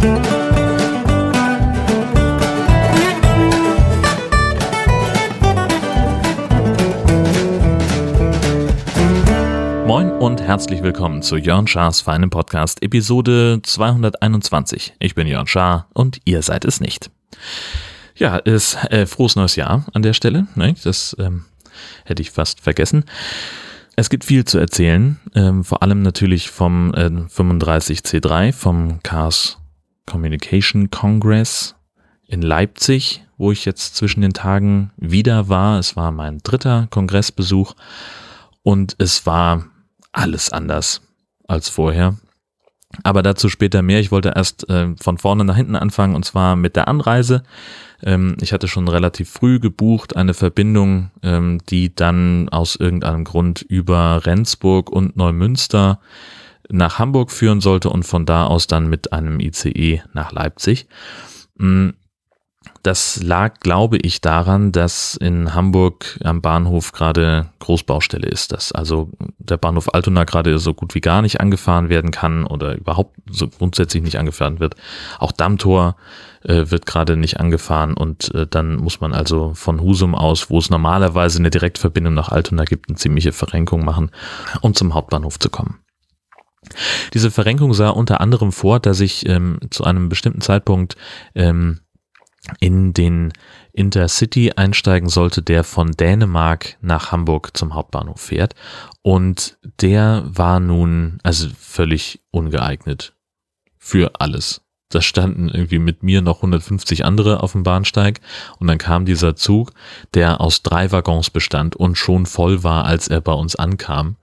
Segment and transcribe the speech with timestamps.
[0.00, 0.08] Moin
[10.18, 14.94] und herzlich willkommen zu Jörn Schars feinem Podcast, Episode 221.
[15.00, 17.10] Ich bin Jörn Schaar und ihr seid es nicht.
[18.16, 20.46] Ja, ist äh, frohes neues Jahr an der Stelle.
[20.54, 20.76] Ne?
[20.82, 21.44] Das ähm,
[22.06, 23.04] hätte ich fast vergessen.
[23.96, 29.59] Es gibt viel zu erzählen, ähm, vor allem natürlich vom äh, 35C3, vom Chaos
[30.06, 31.74] Communication Congress
[32.26, 35.78] in Leipzig, wo ich jetzt zwischen den Tagen wieder war.
[35.78, 37.74] Es war mein dritter Kongressbesuch
[38.62, 39.66] und es war
[40.12, 41.02] alles anders
[41.48, 42.16] als vorher.
[43.04, 44.00] Aber dazu später mehr.
[44.00, 47.44] Ich wollte erst äh, von vorne nach hinten anfangen und zwar mit der Anreise.
[48.02, 53.62] Ähm, ich hatte schon relativ früh gebucht eine Verbindung, ähm, die dann aus irgendeinem Grund
[53.62, 56.00] über Rendsburg und Neumünster
[56.70, 60.86] nach Hamburg führen sollte und von da aus dann mit einem ICE nach Leipzig.
[61.56, 61.90] Mm,
[62.82, 69.10] das lag, glaube ich, daran, dass in Hamburg am Bahnhof gerade Großbaustelle ist, dass also
[69.38, 73.48] der Bahnhof Altona gerade so gut wie gar nicht angefahren werden kann oder überhaupt so
[73.48, 74.76] grundsätzlich nicht angefahren wird.
[75.18, 75.96] Auch Dammtor
[76.42, 80.58] äh, wird gerade nicht angefahren und äh, dann muss man also von Husum aus, wo
[80.58, 84.10] es normalerweise eine Direktverbindung nach Altona gibt, eine ziemliche Verrenkung machen,
[84.62, 85.80] um zum Hauptbahnhof zu kommen.
[87.14, 90.96] Diese Verrenkung sah unter anderem vor, dass ich ähm, zu einem bestimmten Zeitpunkt
[91.34, 91.80] ähm,
[92.58, 93.32] in den
[93.72, 98.54] Intercity einsteigen sollte, der von Dänemark nach Hamburg zum Hauptbahnhof fährt.
[99.02, 103.14] Und der war nun also völlig ungeeignet
[103.78, 104.62] für alles.
[104.90, 108.20] Da standen irgendwie mit mir noch 150 andere auf dem Bahnsteig
[108.58, 109.72] und dann kam dieser Zug,
[110.14, 114.16] der aus drei Waggons bestand und schon voll war, als er bei uns ankam.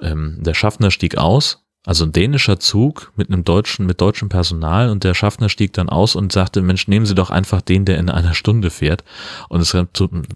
[0.00, 4.90] Ähm, der Schaffner stieg aus also ein dänischer Zug mit einem deutschen, mit deutschem Personal
[4.90, 7.98] und der Schaffner stieg dann aus und sagte, Mensch, nehmen Sie doch einfach den, der
[7.98, 9.02] in einer Stunde fährt.
[9.48, 9.88] Und es gab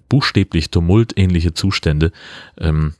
[0.08, 2.12] buchstäblich tumultähnliche Zustände.
[2.58, 2.94] Ähm,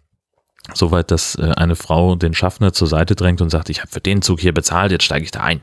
[0.73, 4.01] Soweit, dass äh, eine Frau den Schaffner zur Seite drängt und sagt, ich habe für
[4.01, 5.61] den Zug hier bezahlt, jetzt steige ich da ein.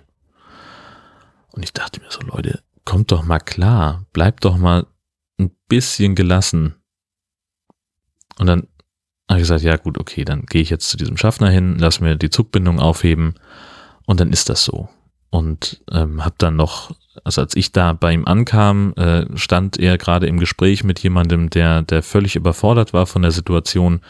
[1.53, 4.85] Und ich dachte mir so, Leute, kommt doch mal klar, bleibt doch mal
[5.39, 6.75] ein bisschen gelassen.
[8.37, 8.67] Und dann
[9.31, 11.99] habe ich gesagt, ja gut, okay, dann gehe ich jetzt zu diesem Schaffner hin, lass
[11.99, 13.35] mir die Zugbindung aufheben
[14.05, 14.89] und dann ist das so.
[15.29, 16.91] Und ähm, habe dann noch,
[17.23, 21.49] also als ich da bei ihm ankam, äh, stand er gerade im Gespräch mit jemandem,
[21.49, 24.01] der, der völlig überfordert war von der Situation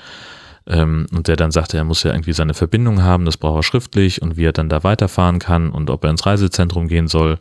[0.66, 3.64] ähm, und der dann sagte, er muss ja irgendwie seine Verbindung haben, das braucht er
[3.64, 7.38] schriftlich und wie er dann da weiterfahren kann und ob er ins Reisezentrum gehen soll.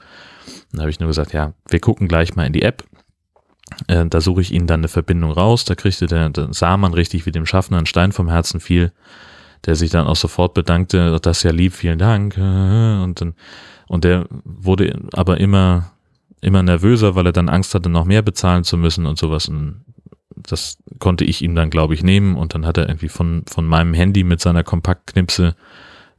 [0.72, 2.84] Dann habe ich nur gesagt, ja, wir gucken gleich mal in die App
[3.86, 5.64] äh, da suche ich ihnen dann eine Verbindung raus.
[5.64, 8.92] Da kriegte der, der sah man richtig, wie dem Schaffner ein Stein vom Herzen fiel,
[9.66, 12.36] der sich dann auch sofort bedankte, das ist ja lieb, vielen Dank.
[12.38, 13.34] Und dann,
[13.88, 15.90] und der wurde aber immer,
[16.40, 19.48] immer nervöser, weil er dann Angst hatte, noch mehr bezahlen zu müssen und sowas.
[19.48, 19.84] Und
[20.36, 22.36] das konnte ich ihm dann, glaube ich, nehmen.
[22.36, 25.56] Und dann hat er irgendwie von, von meinem Handy mit seiner Kompaktknipse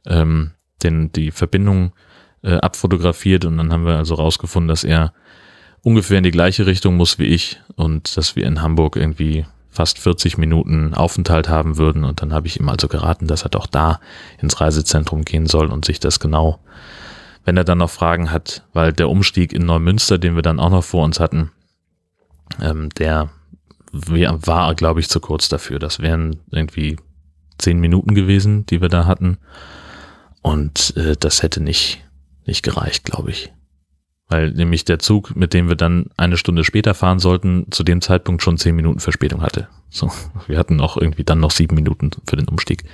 [0.06, 0.50] ähm,
[0.82, 1.92] den, die Verbindung
[2.42, 3.46] äh, abfotografiert.
[3.46, 5.14] Und dann haben wir also rausgefunden, dass er
[5.82, 9.98] ungefähr in die gleiche Richtung muss wie ich und dass wir in Hamburg irgendwie fast
[9.98, 12.04] 40 Minuten Aufenthalt haben würden.
[12.04, 14.00] Und dann habe ich ihm also geraten, dass er doch da
[14.40, 16.60] ins Reisezentrum gehen soll und sich das genau,
[17.44, 20.70] wenn er dann noch Fragen hat, weil der Umstieg in Neumünster, den wir dann auch
[20.70, 21.50] noch vor uns hatten,
[22.60, 23.30] ähm, der
[23.92, 25.78] war, glaube ich, zu kurz dafür.
[25.78, 26.96] Das wären irgendwie
[27.58, 29.38] zehn Minuten gewesen, die wir da hatten.
[30.42, 32.04] Und äh, das hätte nicht,
[32.44, 33.52] nicht gereicht, glaube ich
[34.32, 38.00] weil nämlich der Zug, mit dem wir dann eine Stunde später fahren sollten, zu dem
[38.00, 39.68] Zeitpunkt schon zehn Minuten Verspätung hatte.
[39.90, 40.10] So,
[40.46, 42.84] wir hatten auch irgendwie dann noch sieben Minuten für den Umstieg.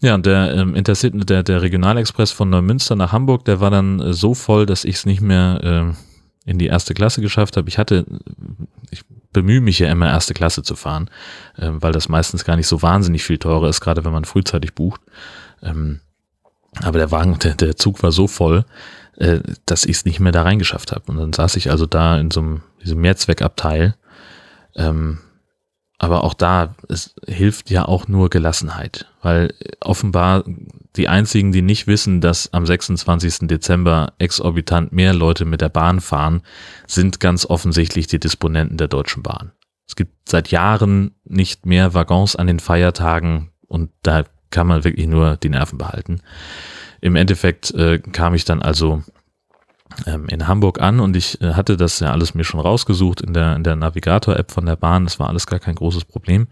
[0.00, 4.00] Ja, und der ähm, Intercity, der, der Regionalexpress von Neumünster nach Hamburg, der war dann
[4.00, 5.94] äh, so voll, dass ich es nicht mehr
[6.46, 7.68] äh, in die erste Klasse geschafft habe.
[7.68, 8.06] Ich hatte,
[8.90, 11.10] ich bemühe mich ja immer, erste Klasse zu fahren,
[11.56, 14.74] äh, weil das meistens gar nicht so wahnsinnig viel teurer ist, gerade wenn man frühzeitig
[14.74, 15.02] bucht.
[15.62, 16.00] Ähm,
[16.82, 18.64] aber der Wagen, der, der Zug war so voll,
[19.16, 21.10] äh, dass ich es nicht mehr da reingeschafft habe.
[21.10, 23.96] Und dann saß ich also da in so einem, diesem Mehrzweckabteil.
[24.76, 25.18] Ähm,
[25.98, 30.44] aber auch da, es hilft ja auch nur Gelassenheit, weil offenbar
[30.94, 33.48] die einzigen, die nicht wissen, dass am 26.
[33.48, 36.42] Dezember exorbitant mehr Leute mit der Bahn fahren,
[36.86, 39.50] sind ganz offensichtlich die Disponenten der Deutschen Bahn.
[39.88, 45.06] Es gibt seit Jahren nicht mehr Waggons an den Feiertagen und da kann man wirklich
[45.06, 46.20] nur die Nerven behalten.
[47.00, 49.02] Im Endeffekt äh, kam ich dann also
[50.06, 53.32] ähm, in Hamburg an und ich äh, hatte das ja alles mir schon rausgesucht in
[53.32, 55.04] der, in der Navigator-App von der Bahn.
[55.04, 56.48] Das war alles gar kein großes Problem.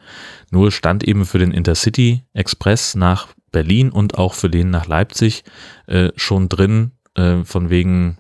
[0.50, 5.44] Nur stand eben für den Intercity Express nach Berlin und auch für den nach Leipzig
[5.86, 8.18] äh, schon drin, äh, von wegen,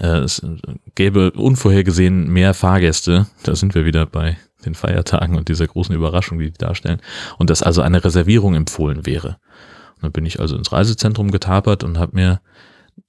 [0.00, 0.44] äh, es
[0.94, 3.26] gäbe unvorhergesehen mehr Fahrgäste.
[3.42, 7.00] Da sind wir wieder bei den Feiertagen und dieser großen Überraschung, die die darstellen.
[7.38, 9.38] Und dass also eine Reservierung empfohlen wäre.
[9.96, 12.40] Und dann bin ich also ins Reisezentrum getapert und habe mir,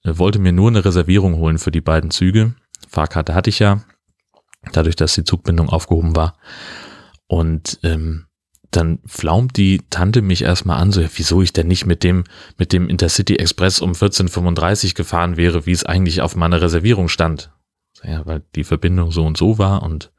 [0.04, 2.54] äh, wollte mir nur eine Reservierung holen für die beiden Züge.
[2.88, 3.82] Fahrkarte hatte ich ja,
[4.72, 6.36] dadurch, dass die Zugbindung aufgehoben war.
[7.26, 8.26] Und ähm,
[8.70, 12.24] dann flaumt die Tante mich erstmal an, so, wieso ich denn nicht mit dem,
[12.58, 17.52] mit dem Intercity Express um 14.35 gefahren wäre, wie es eigentlich auf meiner Reservierung stand.
[18.02, 20.11] Ja, weil die Verbindung so und so war und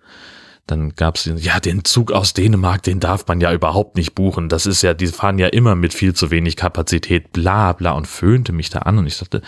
[0.66, 4.48] dann gab's ja den Zug aus Dänemark, den darf man ja überhaupt nicht buchen.
[4.48, 8.08] Das ist ja, die fahren ja immer mit viel zu wenig Kapazität, bla bla und
[8.08, 9.42] föhnte mich da an und ich dachte,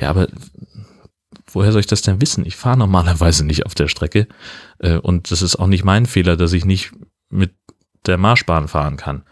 [0.00, 0.28] ja, aber
[1.52, 2.46] woher soll ich das denn wissen?
[2.46, 4.28] Ich fahre normalerweise nicht auf der Strecke
[4.78, 6.92] äh, und das ist auch nicht mein Fehler, dass ich nicht
[7.28, 7.54] mit
[8.06, 9.24] der Marschbahn fahren kann.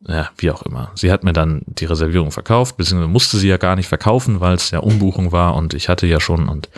[0.00, 0.90] Ja, wie auch immer.
[0.94, 4.54] Sie hat mir dann die Reservierung verkauft, beziehungsweise musste sie ja gar nicht verkaufen, weil
[4.54, 6.68] es ja Umbuchung war und ich hatte ja schon und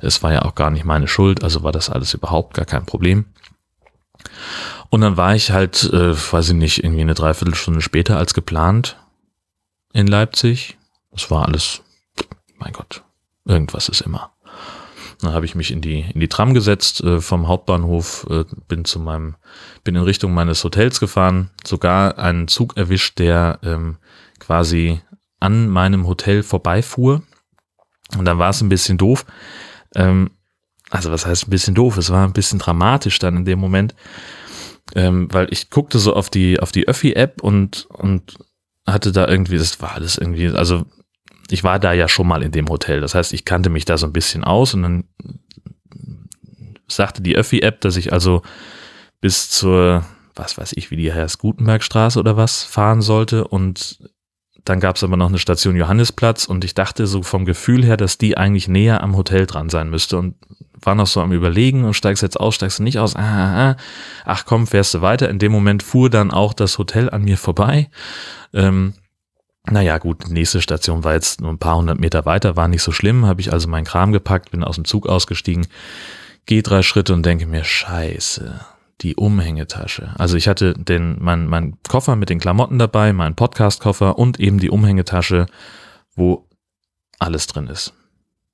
[0.00, 2.84] es war ja auch gar nicht meine Schuld, also war das alles überhaupt gar kein
[2.84, 3.26] Problem.
[4.90, 8.98] Und dann war ich halt, äh, weiß ich nicht, irgendwie eine Dreiviertelstunde später als geplant
[9.92, 10.76] in Leipzig.
[11.10, 11.82] Das war alles,
[12.58, 13.02] mein Gott,
[13.46, 14.30] irgendwas ist immer.
[15.20, 18.84] Dann habe ich mich in die, in die Tram gesetzt äh, vom Hauptbahnhof, äh, bin
[18.84, 19.36] zu meinem,
[19.84, 23.96] bin in Richtung meines Hotels gefahren, sogar einen Zug erwischt, der ähm,
[24.38, 25.00] quasi
[25.40, 27.22] an meinem Hotel vorbeifuhr.
[28.16, 29.24] Und dann war es ein bisschen doof.
[29.94, 30.30] Ähm,
[30.90, 31.96] also was heißt ein bisschen doof?
[31.96, 33.94] Es war ein bisschen dramatisch dann in dem Moment,
[34.94, 38.36] ähm, weil ich guckte so auf die auf die Öffi-App und und
[38.86, 40.84] hatte da irgendwie, das war alles irgendwie, also
[41.50, 43.00] ich war da ja schon mal in dem Hotel.
[43.00, 45.04] Das heißt, ich kannte mich da so ein bisschen aus und dann
[46.88, 48.42] sagte die Öffi-App, dass ich also
[49.20, 50.04] bis zur,
[50.34, 53.98] was weiß ich, wie die heißt, Gutenbergstraße oder was fahren sollte und
[54.64, 57.96] dann gab es aber noch eine Station Johannesplatz und ich dachte so vom Gefühl her,
[57.96, 60.34] dass die eigentlich näher am Hotel dran sein müsste und
[60.80, 63.70] war noch so am überlegen und steigst jetzt aus, steigst du nicht aus, ah, ah,
[63.70, 63.76] ah.
[64.24, 65.28] ach komm, fährst du weiter.
[65.30, 67.90] In dem Moment fuhr dann auch das Hotel an mir vorbei.
[68.52, 68.94] Ähm,
[69.70, 72.92] naja, gut, nächste Station war jetzt nur ein paar hundert Meter weiter, war nicht so
[72.92, 75.66] schlimm, habe ich also meinen Kram gepackt, bin aus dem Zug ausgestiegen,
[76.46, 78.60] gehe drei Schritte und denke mir, scheiße,
[79.00, 80.14] die Umhängetasche.
[80.18, 84.58] Also ich hatte den, mein, mein Koffer mit den Klamotten dabei, meinen Podcast-Koffer und eben
[84.58, 85.46] die Umhängetasche,
[86.14, 86.48] wo
[87.18, 87.92] alles drin ist.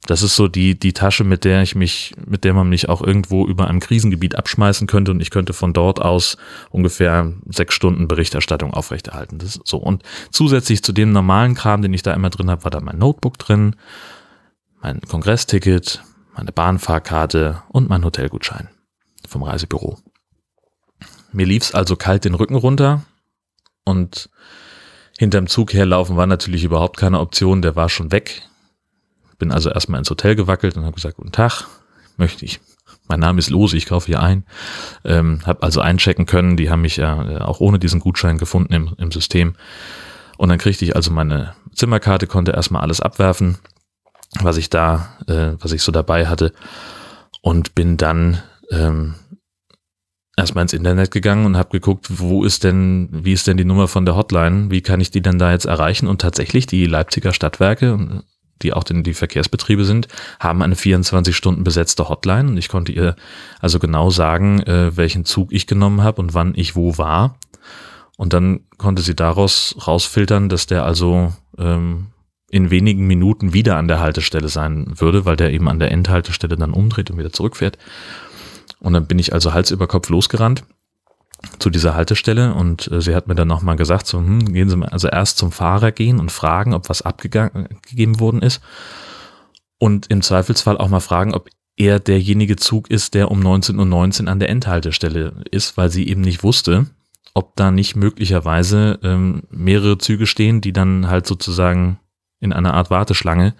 [0.06, 3.02] Das ist so die, die Tasche, mit der ich mich, mit der man mich auch
[3.02, 6.36] irgendwo über einem Krisengebiet abschmeißen könnte und ich könnte von dort aus
[6.70, 9.38] ungefähr sechs Stunden Berichterstattung aufrechterhalten.
[9.38, 9.76] Das ist so.
[9.76, 10.02] Und
[10.32, 13.38] zusätzlich zu dem normalen Kram, den ich da immer drin habe, war da mein Notebook
[13.38, 13.76] drin,
[14.80, 16.02] mein Kongressticket,
[16.34, 18.70] meine Bahnfahrkarte und mein Hotelgutschein
[19.28, 19.98] vom Reisebüro.
[21.32, 23.04] Mir lief's also kalt den Rücken runter
[23.84, 24.30] und
[25.16, 28.42] hinterm Zug herlaufen war natürlich überhaupt keine Option, der war schon weg
[29.38, 31.66] bin also erstmal ins Hotel gewackelt und habe gesagt, guten Tag,
[32.16, 32.60] möchte ich.
[33.08, 34.44] Mein Name ist Lose, ich kaufe hier ein.
[35.04, 38.72] Ähm, habe also einchecken können, die haben mich ja äh, auch ohne diesen Gutschein gefunden
[38.72, 39.54] im, im System.
[40.38, 43.58] Und dann kriegte ich also meine Zimmerkarte, konnte erstmal alles abwerfen,
[44.40, 46.52] was ich da, äh, was ich so dabei hatte.
[47.42, 49.14] Und bin dann ähm,
[50.36, 53.88] erstmal ins Internet gegangen und habe geguckt, wo ist denn, wie ist denn die Nummer
[53.88, 56.06] von der Hotline, wie kann ich die denn da jetzt erreichen?
[56.06, 58.22] Und tatsächlich die Leipziger Stadtwerke
[58.62, 60.08] die auch denn die Verkehrsbetriebe sind,
[60.40, 63.16] haben eine 24 Stunden besetzte Hotline und ich konnte ihr
[63.60, 67.36] also genau sagen, äh, welchen Zug ich genommen habe und wann ich wo war.
[68.16, 72.08] Und dann konnte sie daraus rausfiltern, dass der also ähm,
[72.50, 76.56] in wenigen Minuten wieder an der Haltestelle sein würde, weil der eben an der Endhaltestelle
[76.56, 77.78] dann umdreht und wieder zurückfährt.
[78.78, 80.64] Und dann bin ich also Hals über Kopf losgerannt
[81.58, 84.76] zu dieser Haltestelle und äh, sie hat mir dann nochmal gesagt, so, hm, gehen Sie
[84.76, 88.60] mal also erst zum Fahrer gehen und fragen, ob was abgegeben worden ist
[89.78, 93.86] und im Zweifelsfall auch mal fragen, ob er derjenige Zug ist, der um 19.19 Uhr
[93.86, 96.86] 19 an der Endhaltestelle ist, weil sie eben nicht wusste,
[97.34, 101.98] ob da nicht möglicherweise ähm, mehrere Züge stehen, die dann halt sozusagen
[102.40, 103.54] in einer Art Warteschlange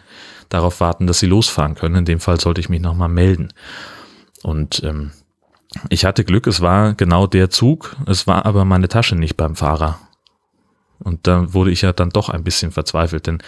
[0.48, 1.96] darauf warten, dass sie losfahren können.
[1.96, 3.52] In dem Fall sollte ich mich nochmal melden.
[4.42, 5.12] Und ähm,
[5.88, 9.56] ich hatte Glück, es war genau der Zug, es war aber meine Tasche nicht beim
[9.56, 9.98] Fahrer.
[10.98, 13.42] Und da wurde ich ja dann doch ein bisschen verzweifelt, denn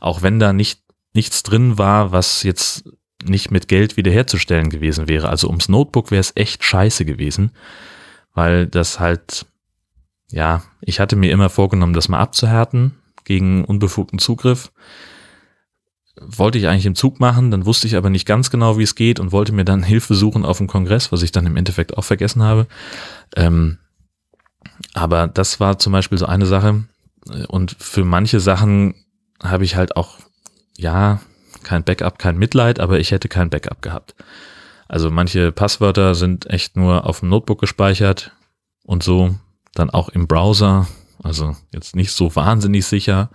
[0.00, 0.80] auch wenn da nicht
[1.14, 2.84] nichts drin war, was jetzt
[3.24, 7.52] nicht mit Geld wiederherzustellen gewesen wäre, also ums Notebook wäre es echt scheiße gewesen,
[8.34, 9.46] weil das halt,
[10.30, 14.70] ja, ich hatte mir immer vorgenommen, das mal abzuhärten gegen unbefugten Zugriff
[16.20, 18.94] wollte ich eigentlich im Zug machen, dann wusste ich aber nicht ganz genau, wie es
[18.94, 21.96] geht und wollte mir dann Hilfe suchen auf dem Kongress, was ich dann im Endeffekt
[21.96, 22.66] auch vergessen habe.
[23.34, 23.78] Ähm,
[24.94, 26.84] aber das war zum Beispiel so eine Sache.
[27.48, 28.94] Und für manche Sachen
[29.42, 30.18] habe ich halt auch
[30.76, 31.20] ja,
[31.62, 34.14] kein Backup, kein Mitleid, aber ich hätte kein Backup gehabt.
[34.88, 38.32] Also manche Passwörter sind echt nur auf dem Notebook gespeichert
[38.84, 39.34] und so
[39.74, 40.86] dann auch im Browser.
[41.22, 43.30] Also jetzt nicht so wahnsinnig sicher.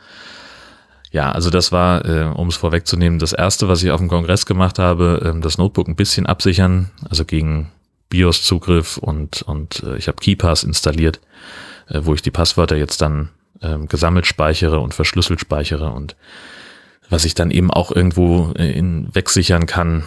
[1.11, 4.45] Ja, also das war, äh, um es vorwegzunehmen, das erste, was ich auf dem Kongress
[4.45, 7.69] gemacht habe, äh, das Notebook ein bisschen absichern, also gegen
[8.09, 11.19] BIOS-Zugriff und, und äh, ich habe KeyPass installiert,
[11.89, 16.15] äh, wo ich die Passwörter jetzt dann äh, gesammelt speichere und verschlüsselt speichere und
[17.09, 20.05] was ich dann eben auch irgendwo äh, in, wegsichern kann,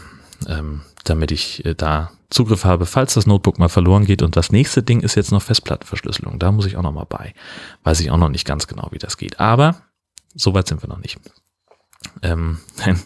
[0.49, 4.23] ähm, damit ich äh, da Zugriff habe, falls das Notebook mal verloren geht.
[4.23, 6.39] Und das nächste Ding ist jetzt noch Festplattenverschlüsselung.
[6.39, 7.35] Da muss ich auch noch mal bei.
[7.85, 9.39] Weiß ich auch noch nicht ganz genau, wie das geht.
[9.39, 9.77] Aber
[10.35, 11.19] Soweit sind wir noch nicht.
[12.23, 12.59] Ähm,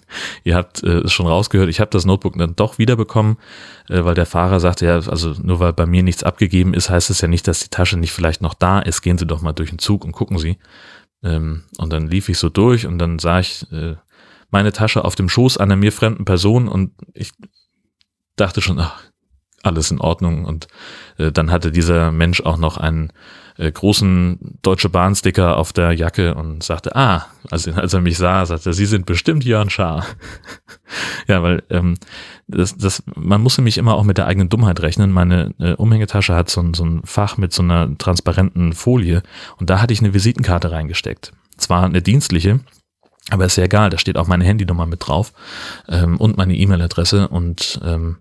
[0.45, 3.39] ihr habt äh, es schon rausgehört, ich habe das Notebook dann doch wiederbekommen,
[3.89, 7.11] äh, weil der Fahrer sagte, ja, also nur weil bei mir nichts abgegeben ist, heißt
[7.11, 9.03] es ja nicht, dass die Tasche nicht vielleicht noch da ist.
[9.03, 10.59] Gehen Sie doch mal durch den Zug und gucken Sie.
[11.23, 13.97] Ähm, und dann lief ich so durch und dann sah ich äh,
[14.51, 17.33] meine Tasche auf dem Schoß einer mir fremden Person und ich
[18.37, 19.03] dachte schon, ach,
[19.63, 20.45] alles in Ordnung.
[20.45, 20.69] Und
[21.19, 23.13] äh, dann hatte dieser Mensch auch noch einen
[23.59, 28.47] äh, großen Deutsche Bahn-Sticker auf der Jacke und sagte, ah, also als er mich sah,
[28.47, 30.07] sagte Sie sind bestimmt Jörn Schaar.
[31.29, 31.97] ja, weil ähm,
[32.47, 35.11] das, das, man muss nämlich immer auch mit der eigenen Dummheit rechnen.
[35.11, 39.23] Meine äh, Umhängetasche hat so, so ein Fach mit so einer transparenten Folie
[39.59, 41.33] und da hatte ich eine Visitenkarte reingesteckt.
[41.57, 42.61] Zwar eine dienstliche,
[43.31, 45.33] aber ist ja egal, da steht auch meine Handynummer mit drauf
[45.89, 48.17] ähm, und meine E-Mail-Adresse und ähm,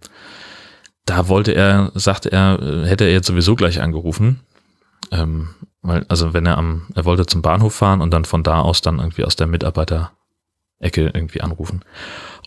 [1.05, 4.41] da wollte er, sagte er, äh, hätte er jetzt sowieso gleich angerufen.
[5.11, 5.49] Ähm,
[5.81, 8.81] weil, also wenn er am, er wollte zum Bahnhof fahren und dann von da aus
[8.81, 10.11] dann irgendwie aus der Mitarbeiterecke
[11.13, 11.83] irgendwie anrufen.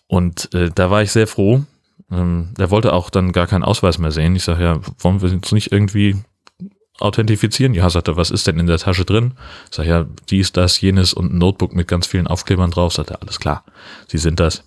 [0.07, 1.63] Und äh, da war ich sehr froh.
[2.11, 4.37] Ähm, der wollte auch dann gar keinen Ausweis mehr sehen.
[4.37, 6.17] Ich sage, ja, wollen wir uns nicht irgendwie
[6.99, 7.75] authentifizieren?
[7.75, 9.35] Ja, sagt er, was ist denn in der Tasche drin?
[9.71, 12.93] Ich sage, ja, dies, das, jenes und ein Notebook mit ganz vielen Aufklebern drauf.
[12.93, 13.65] Sagt er, alles klar,
[14.07, 14.65] Sie sind das.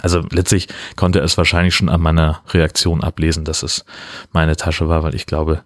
[0.00, 3.84] Also letztlich konnte er es wahrscheinlich schon an meiner Reaktion ablesen, dass es
[4.32, 5.64] meine Tasche war, weil ich glaube,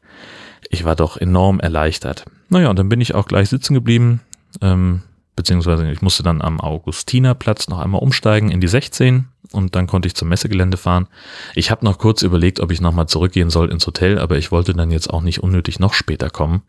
[0.70, 2.24] ich war doch enorm erleichtert.
[2.48, 4.20] Naja, und dann bin ich auch gleich sitzen geblieben,
[4.60, 5.02] ähm,
[5.34, 10.06] beziehungsweise ich musste dann am Augustinerplatz noch einmal umsteigen in die 16 und dann konnte
[10.06, 11.08] ich zum Messegelände fahren.
[11.54, 14.72] Ich habe noch kurz überlegt, ob ich nochmal zurückgehen soll ins Hotel, aber ich wollte
[14.72, 16.62] dann jetzt auch nicht unnötig noch später kommen,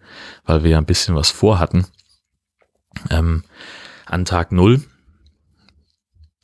[0.45, 1.85] weil wir ja ein bisschen was vorhatten.
[3.09, 3.43] Ähm,
[4.05, 4.81] an Tag null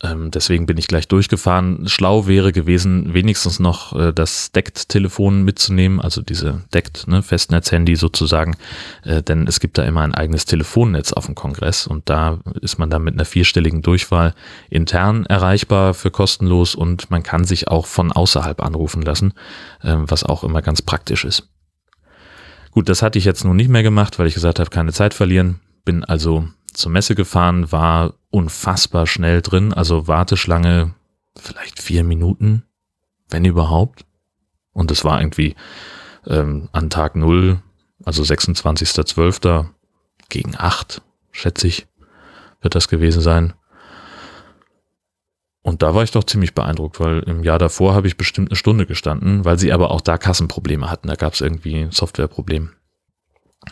[0.03, 1.87] deswegen bin ich gleich durchgefahren.
[1.87, 8.57] Schlau wäre gewesen, wenigstens noch äh, das Deckt-Telefon mitzunehmen, also diese Deckt, ne, Festnetz-Handy sozusagen,
[9.03, 12.79] äh, denn es gibt da immer ein eigenes Telefonnetz auf dem Kongress und da ist
[12.79, 14.33] man dann mit einer vierstelligen Durchwahl
[14.69, 19.33] intern erreichbar für kostenlos und man kann sich auch von außerhalb anrufen lassen,
[19.83, 21.47] äh, was auch immer ganz praktisch ist.
[22.71, 25.13] Gut, das hatte ich jetzt nun nicht mehr gemacht, weil ich gesagt habe, keine Zeit
[25.13, 25.59] verlieren.
[25.85, 30.93] Bin also zur Messe gefahren, war unfassbar schnell drin, also Warteschlange
[31.37, 32.63] vielleicht vier Minuten,
[33.29, 34.05] wenn überhaupt.
[34.73, 35.55] Und es war irgendwie
[36.27, 37.61] ähm, an Tag null,
[38.03, 39.67] also 26.12.
[40.29, 41.01] gegen acht,
[41.31, 41.87] schätze ich,
[42.61, 43.53] wird das gewesen sein.
[45.61, 48.57] Und da war ich doch ziemlich beeindruckt, weil im Jahr davor habe ich bestimmt eine
[48.57, 51.07] Stunde gestanden, weil sie aber auch da Kassenprobleme hatten.
[51.07, 52.71] Da gab es irgendwie ein Softwareproblem.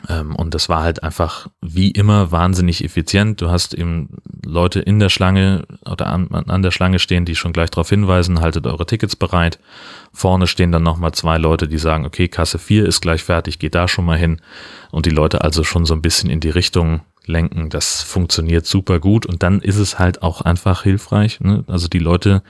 [0.10, 3.42] Ähm, und das war halt einfach wie immer wahnsinnig effizient.
[3.42, 7.54] Du hast eben Leute in der Schlange oder an, an der Schlange stehen, die schon
[7.54, 9.60] gleich darauf hinweisen, haltet eure Tickets bereit.
[10.14, 13.76] Vorne stehen dann nochmal zwei Leute, die sagen, okay, Kasse 4 ist gleich fertig, geht
[13.76, 14.42] da schon mal hin.
[14.92, 17.70] Und die Leute also schon so ein bisschen in die Richtung lenken.
[17.70, 19.26] Das funktioniert super gut.
[19.26, 21.40] Und dann ist es halt auch einfach hilfreich.
[21.40, 21.64] Ne?
[21.68, 22.44] Also die Leute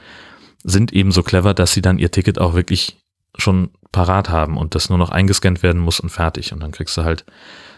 [0.63, 2.97] sind eben so clever, dass sie dann ihr Ticket auch wirklich
[3.37, 6.53] schon parat haben und das nur noch eingescannt werden muss und fertig.
[6.53, 7.25] Und dann kriegst du halt,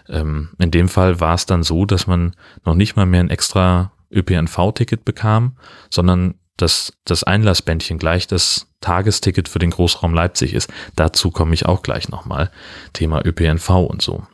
[0.10, 3.29] ähm, in dem Fall war es dann so, dass man noch nicht mal mehr ein
[3.29, 5.58] extra ÖPNV-Ticket bekam,
[5.89, 10.72] sondern dass das Einlassbändchen gleich das Tagesticket für den Großraum Leipzig ist.
[10.96, 12.51] Dazu komme ich auch gleich nochmal.
[12.93, 14.27] Thema ÖPNV und so.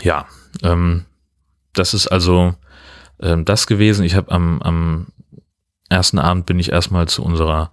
[0.00, 0.26] Ja,
[0.62, 1.04] ähm,
[1.74, 2.54] das ist also
[3.20, 4.04] ähm, das gewesen.
[4.04, 5.08] Ich habe am, am
[5.88, 7.72] ersten Abend bin ich erstmal zu unserer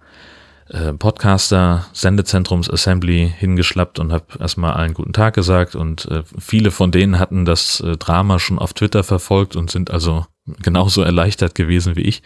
[0.68, 6.70] äh, Podcaster Sendezentrums Assembly hingeschlappt und habe erstmal allen guten Tag gesagt und äh, viele
[6.70, 10.26] von denen hatten das äh, Drama schon auf Twitter verfolgt und sind also
[10.62, 12.22] genauso erleichtert gewesen wie ich.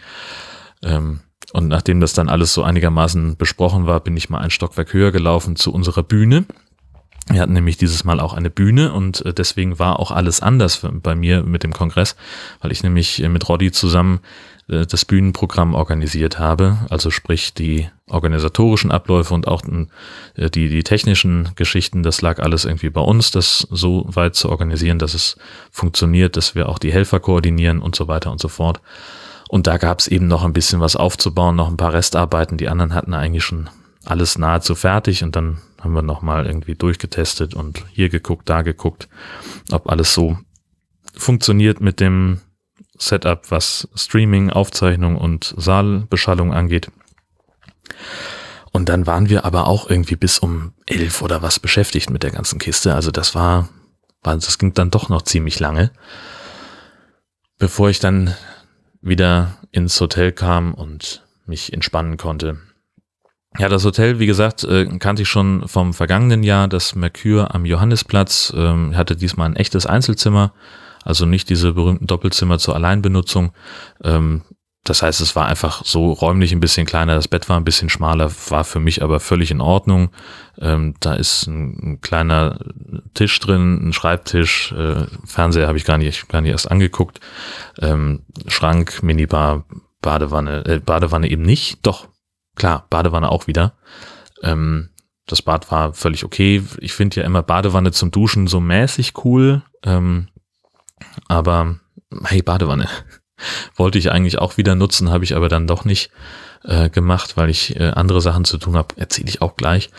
[0.83, 1.21] Ähm,
[1.53, 5.11] und nachdem das dann alles so einigermaßen besprochen war, bin ich mal ein Stockwerk höher
[5.11, 6.45] gelaufen zu unserer Bühne.
[7.27, 10.85] Wir hatten nämlich dieses Mal auch eine Bühne und äh, deswegen war auch alles anders
[10.91, 12.15] bei mir mit dem Kongress,
[12.61, 14.19] weil ich nämlich äh, mit Roddy zusammen
[14.71, 19.63] das Bühnenprogramm organisiert habe, also sprich die organisatorischen Abläufe und auch
[20.35, 24.49] äh, die, die technischen Geschichten, das lag alles irgendwie bei uns, das so weit zu
[24.49, 25.37] organisieren, dass es
[25.71, 28.81] funktioniert, dass wir auch die Helfer koordinieren und so weiter und so fort.
[29.49, 32.57] Und da gab es eben noch ein bisschen was aufzubauen, noch ein paar Restarbeiten.
[32.57, 33.69] Die anderen hatten eigentlich schon
[34.05, 39.09] alles nahezu fertig und dann haben wir nochmal irgendwie durchgetestet und hier geguckt, da geguckt,
[39.71, 40.37] ob alles so
[41.13, 42.39] funktioniert mit dem
[43.01, 46.91] Setup, was Streaming, Aufzeichnung und Saalbeschallung angeht.
[48.71, 52.31] Und dann waren wir aber auch irgendwie bis um elf oder was beschäftigt mit der
[52.31, 52.95] ganzen Kiste.
[52.95, 53.69] Also das war,
[54.23, 55.91] das ging dann doch noch ziemlich lange,
[57.57, 58.33] bevor ich dann
[59.01, 62.59] wieder ins Hotel kam und mich entspannen konnte.
[63.57, 67.65] Ja, das Hotel, wie gesagt, äh, kannte ich schon vom vergangenen Jahr, das Mercure am
[67.65, 70.53] Johannesplatz, ähm, hatte diesmal ein echtes Einzelzimmer,
[71.03, 73.51] also nicht diese berühmten Doppelzimmer zur Alleinbenutzung.
[74.03, 74.43] Ähm,
[74.83, 77.89] das heißt, es war einfach so räumlich ein bisschen kleiner, das Bett war ein bisschen
[77.89, 80.09] schmaler, war für mich aber völlig in Ordnung.
[80.59, 82.59] Ähm, da ist ein, ein, kleiner
[83.13, 87.19] Tisch drin, ein Schreibtisch, äh, Fernseher habe ich gar nicht, gar nicht erst angeguckt,
[87.79, 89.65] ähm, Schrank, Minibar,
[90.01, 92.07] Badewanne, äh, Badewanne eben nicht, doch,
[92.55, 93.73] klar, Badewanne auch wieder.
[94.41, 94.89] Ähm,
[95.27, 96.63] das Bad war völlig okay.
[96.79, 100.27] Ich finde ja immer Badewanne zum Duschen so mäßig cool, ähm,
[101.27, 101.79] aber
[102.25, 102.87] hey, Badewanne
[103.75, 106.11] wollte ich eigentlich auch wieder nutzen, habe ich aber dann doch nicht
[106.63, 108.95] äh, gemacht, weil ich äh, andere Sachen zu tun habe.
[108.97, 109.89] Erzähle ich auch gleich.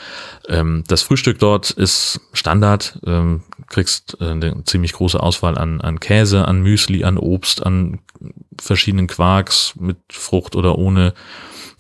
[0.49, 3.01] Ähm, das Frühstück dort ist Standard.
[3.05, 8.01] Ähm, kriegst äh, eine ziemlich große Auswahl an, an Käse, an Müsli, an Obst, an
[8.61, 11.15] verschiedenen Quarks mit Frucht oder ohne.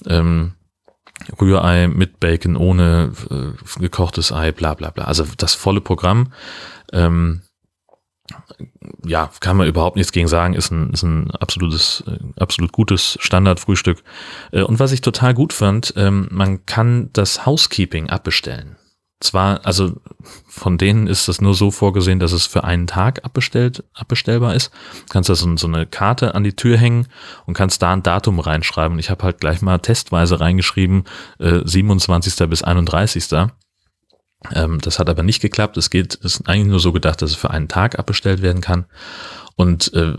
[0.07, 0.55] Ähm,
[1.41, 5.05] Rührei mit Bacon, ohne äh, gekochtes Ei, bla bla bla.
[5.05, 6.33] Also das volle Programm.
[6.93, 7.43] Ähm,
[9.05, 13.19] ja, kann man überhaupt nichts gegen sagen, ist ein, ist ein absolutes, äh, absolut gutes
[13.21, 14.03] Standardfrühstück.
[14.53, 18.77] Äh, und was ich total gut fand, ähm, man kann das Housekeeping abbestellen.
[19.23, 20.01] Zwar, also
[20.49, 24.73] von denen ist das nur so vorgesehen, dass es für einen Tag abbestellt, abbestellbar ist.
[25.07, 27.07] Du kannst da so, so eine Karte an die Tür hängen
[27.47, 28.99] und kannst da ein Datum reinschreiben.
[28.99, 31.05] Ich habe halt gleich mal testweise reingeschrieben,
[31.39, 32.49] äh, 27.
[32.49, 33.53] bis 31.
[34.53, 35.77] Ähm, das hat aber nicht geklappt.
[35.77, 38.87] Es geht, ist eigentlich nur so gedacht, dass es für einen Tag abbestellt werden kann.
[39.57, 40.15] Und äh,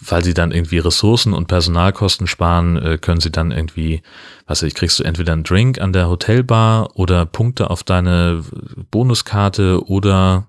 [0.00, 4.02] weil sie dann irgendwie Ressourcen und Personalkosten sparen, äh, können sie dann irgendwie,
[4.46, 8.44] was weiß ich, kriegst du entweder einen Drink an der Hotelbar oder Punkte auf deine
[8.90, 10.46] Bonuskarte oder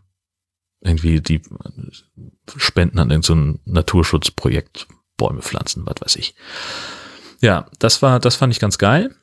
[0.81, 1.41] irgendwie die
[2.55, 4.87] Spenden an irgendein so Naturschutzprojekt,
[5.17, 6.35] Bäume pflanzen, was weiß ich.
[7.41, 9.15] Ja, das war, das fand ich ganz geil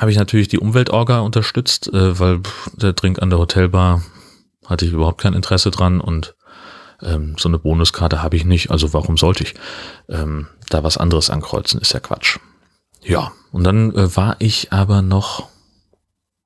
[0.00, 2.40] habe ich natürlich die Umweltorga unterstützt, äh, weil
[2.72, 4.02] der Drink an der Hotelbar
[4.66, 6.34] hatte ich überhaupt kein Interesse dran und
[7.02, 9.54] ähm, so eine Bonuskarte habe ich nicht, also warum sollte ich
[10.08, 12.38] ähm, da was anderes ankreuzen, ist ja Quatsch.
[13.02, 15.48] Ja, und dann äh, war ich aber noch,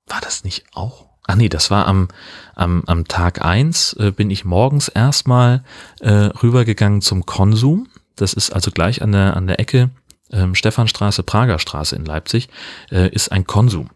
[0.09, 1.07] war das nicht auch?
[1.27, 2.09] Ah nee, das war am,
[2.55, 5.63] am, am Tag eins äh, bin ich morgens erstmal
[6.01, 7.89] äh, rübergegangen zum Konsum.
[8.17, 9.91] Das ist also gleich an der, an der Ecke
[10.35, 11.59] ähm, Stephanstraße, Prager
[11.93, 12.49] in Leipzig,
[12.91, 13.91] äh, ist ein Konsum.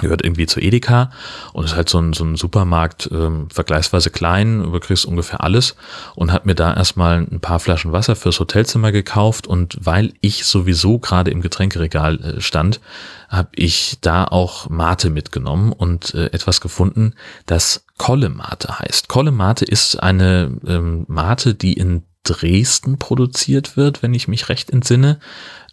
[0.00, 1.10] Gehört irgendwie zu Edeka
[1.52, 5.76] und ist halt so ein, so ein Supermarkt, ähm, vergleichsweise klein, du kriegst ungefähr alles
[6.14, 10.46] und hat mir da erstmal ein paar Flaschen Wasser fürs Hotelzimmer gekauft und weil ich
[10.46, 12.80] sowieso gerade im Getränkeregal äh, stand,
[13.28, 17.12] habe ich da auch Mate mitgenommen und äh, etwas gefunden,
[17.44, 19.08] das Kolle Mate heißt.
[19.08, 24.70] Kolle Mate ist eine ähm, Mate, die in Dresden produziert wird, wenn ich mich recht
[24.70, 25.18] entsinne.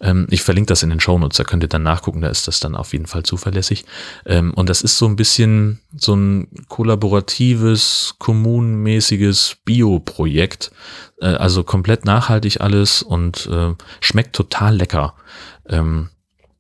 [0.02, 2.60] Ähm, ich verlinke das in den Shownotes, da könnt ihr dann nachgucken, da ist das
[2.60, 3.86] dann auf jeden Fall zuverlässig.
[4.26, 10.72] Ähm, und das ist so ein bisschen so ein kollaboratives, kommunenmäßiges Bio-Projekt.
[11.22, 15.16] Äh, also komplett nachhaltig alles und äh, schmeckt total lecker.
[15.68, 16.10] Ähm,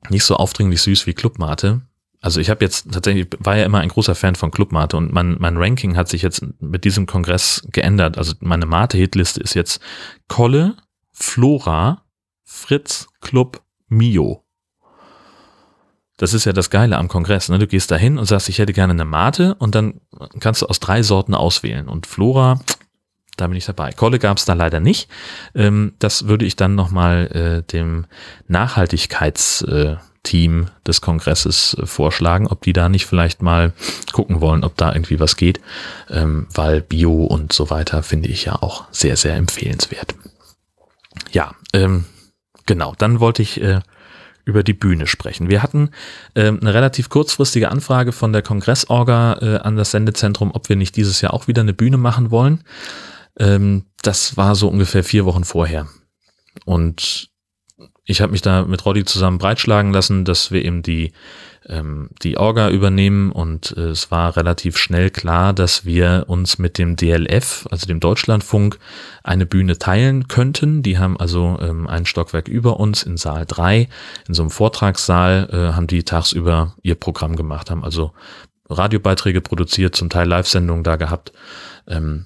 [0.10, 1.82] nicht so aufdringlich süß wie Clubmate,
[2.22, 5.38] also ich habe jetzt tatsächlich, war ja immer ein großer Fan von Clubmate und mein,
[5.40, 8.18] mein Ranking hat sich jetzt mit diesem Kongress geändert.
[8.18, 9.82] Also meine Mate-Hitliste ist jetzt
[10.28, 10.76] Kolle,
[11.14, 12.04] Flora,
[12.44, 14.44] Fritz, Club, Mio.
[16.18, 17.48] Das ist ja das Geile am Kongress.
[17.48, 17.58] Ne?
[17.58, 20.02] Du gehst da hin und sagst, ich hätte gerne eine Mate und dann
[20.42, 21.88] kannst du aus drei Sorten auswählen.
[21.88, 22.60] Und Flora,
[23.38, 23.94] da bin ich dabei.
[23.94, 25.10] Kolle gab es da leider nicht.
[25.56, 28.08] Ähm, das würde ich dann nochmal äh, dem
[28.50, 29.62] Nachhaltigkeits...
[29.62, 33.74] Äh, Team des Kongresses äh, vorschlagen, ob die da nicht vielleicht mal
[34.12, 35.60] gucken wollen, ob da irgendwie was geht,
[36.10, 40.16] ähm, weil Bio und so weiter finde ich ja auch sehr, sehr empfehlenswert.
[41.32, 42.06] Ja, ähm,
[42.66, 43.80] genau, dann wollte ich äh,
[44.46, 45.50] über die Bühne sprechen.
[45.50, 45.92] Wir hatten
[46.34, 50.96] äh, eine relativ kurzfristige Anfrage von der Kongressorga äh, an das Sendezentrum, ob wir nicht
[50.96, 52.64] dieses Jahr auch wieder eine Bühne machen wollen.
[53.38, 55.88] Ähm, das war so ungefähr vier Wochen vorher.
[56.66, 57.30] Und
[58.10, 61.12] ich habe mich da mit Roddy zusammen breitschlagen lassen, dass wir eben die,
[61.68, 66.80] ähm, die Orga übernehmen und äh, es war relativ schnell klar, dass wir uns mit
[66.80, 68.80] dem DLF, also dem Deutschlandfunk,
[69.24, 70.82] eine Bühne teilen könnten.
[70.82, 73.88] Die haben also ähm, ein Stockwerk über uns in Saal 3,
[74.28, 78.12] in so einem Vortragssaal, äh, haben die tagsüber ihr Programm gemacht, haben also
[78.72, 81.32] Radiobeiträge produziert, zum Teil Live-Sendungen da gehabt.
[81.86, 82.26] Ähm,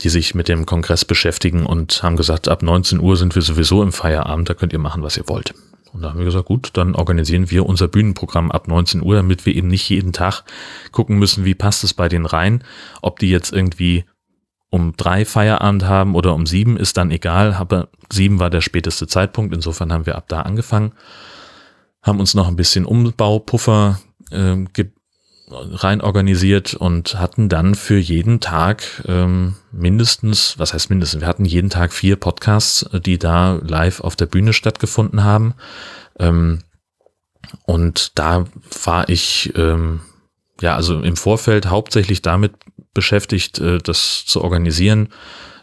[0.00, 3.82] die sich mit dem Kongress beschäftigen und haben gesagt, ab 19 Uhr sind wir sowieso
[3.82, 5.54] im Feierabend, da könnt ihr machen, was ihr wollt.
[5.92, 9.44] Und da haben wir gesagt, gut, dann organisieren wir unser Bühnenprogramm ab 19 Uhr, damit
[9.44, 10.44] wir eben nicht jeden Tag
[10.92, 12.62] gucken müssen, wie passt es bei denen rein.
[13.02, 14.04] Ob die jetzt irgendwie
[14.70, 19.08] um drei Feierabend haben oder um sieben, ist dann egal, aber sieben war der späteste
[19.08, 19.52] Zeitpunkt.
[19.52, 20.92] Insofern haben wir ab da angefangen,
[22.02, 24.64] haben uns noch ein bisschen Umbaupuffer äh,
[25.50, 31.44] rein organisiert und hatten dann für jeden Tag ähm, mindestens, was heißt mindestens, wir hatten
[31.44, 35.54] jeden Tag vier Podcasts, die da live auf der Bühne stattgefunden haben.
[36.18, 36.60] Ähm,
[37.64, 38.44] und da
[38.84, 40.00] war ich ähm,
[40.60, 42.52] ja also im Vorfeld hauptsächlich damit
[42.94, 45.08] beschäftigt, äh, das zu organisieren,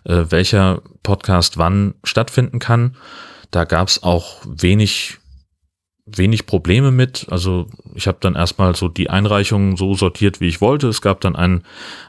[0.03, 2.95] äh, welcher Podcast wann stattfinden kann.
[3.51, 5.17] Da gab es auch wenig
[6.07, 7.27] wenig Probleme mit.
[7.29, 10.87] Also ich habe dann erstmal so die Einreichungen so sortiert, wie ich wollte.
[10.87, 11.63] Es gab dann einen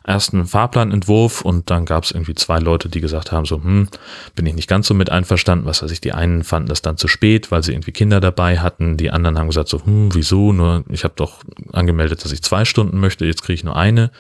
[0.04, 3.88] ersten Fahrplanentwurf und dann gab es irgendwie zwei Leute, die gesagt haben, so, hm,
[4.36, 5.66] bin ich nicht ganz so mit einverstanden.
[5.66, 8.60] Was weiß ich, die einen fanden das dann zu spät, weil sie irgendwie Kinder dabei
[8.60, 8.96] hatten.
[8.96, 10.52] Die anderen haben gesagt, so, hm, wieso?
[10.52, 14.12] Nur ich habe doch angemeldet, dass ich zwei Stunden möchte, jetzt kriege ich nur eine.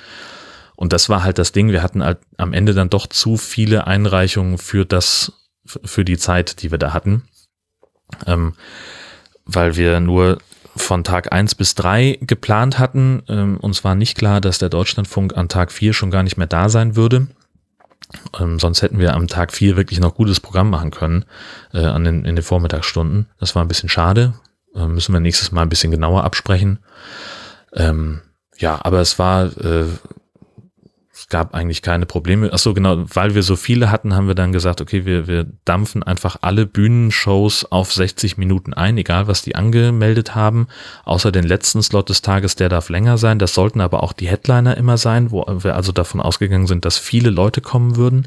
[0.74, 1.70] Und das war halt das Ding.
[1.70, 5.32] Wir hatten halt am Ende dann doch zu viele Einreichungen für das,
[5.64, 7.24] für die Zeit, die wir da hatten.
[8.26, 8.54] Ähm,
[9.48, 10.38] weil wir nur
[10.76, 13.22] von Tag eins bis drei geplant hatten.
[13.28, 16.46] Ähm, uns war nicht klar, dass der Deutschlandfunk an Tag vier schon gar nicht mehr
[16.46, 17.26] da sein würde.
[18.38, 21.24] Ähm, sonst hätten wir am Tag vier wirklich noch gutes Programm machen können
[21.74, 23.26] äh, an den, in den Vormittagsstunden.
[23.40, 24.34] Das war ein bisschen schade.
[24.74, 26.78] Äh, müssen wir nächstes Mal ein bisschen genauer absprechen.
[27.74, 28.20] Ähm,
[28.56, 29.86] ja, aber es war äh,
[31.28, 32.50] gab eigentlich keine Probleme.
[32.52, 35.46] Ach so, genau, weil wir so viele hatten, haben wir dann gesagt, okay, wir, wir
[35.64, 40.68] dampfen einfach alle Bühnenshows auf 60 Minuten ein, egal was die angemeldet haben,
[41.04, 43.38] außer den letzten Slot des Tages, der darf länger sein.
[43.38, 46.96] Das sollten aber auch die Headliner immer sein, wo wir also davon ausgegangen sind, dass
[46.96, 48.26] viele Leute kommen würden.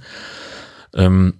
[0.93, 1.35] Ähm,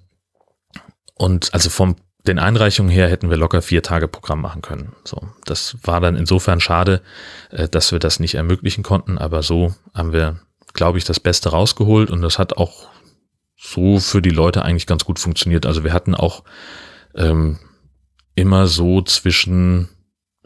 [1.15, 1.95] und also vom
[2.27, 4.93] den Einreichungen her hätten wir locker vier Tage Programm machen können.
[5.03, 7.01] So, das war dann insofern schade,
[7.49, 10.39] äh, dass wir das nicht ermöglichen konnten, aber so haben wir
[10.73, 12.89] glaube ich, das Beste rausgeholt und das hat auch
[13.57, 15.65] so für die Leute eigentlich ganz gut funktioniert.
[15.65, 16.43] Also wir hatten auch
[17.15, 17.59] ähm,
[18.35, 19.89] immer so zwischen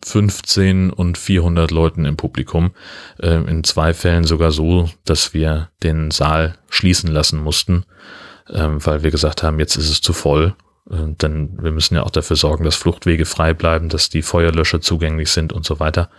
[0.04, 2.72] 15 und 400 Leuten im Publikum.
[3.20, 7.86] Äh, in zwei Fällen sogar so, dass wir den Saal schließen lassen mussten,
[8.50, 10.56] äh, weil wir gesagt haben, jetzt ist es zu voll.
[10.90, 14.82] Äh, denn wir müssen ja auch dafür sorgen, dass Fluchtwege frei bleiben, dass die Feuerlöscher
[14.82, 16.10] zugänglich sind und so weiter.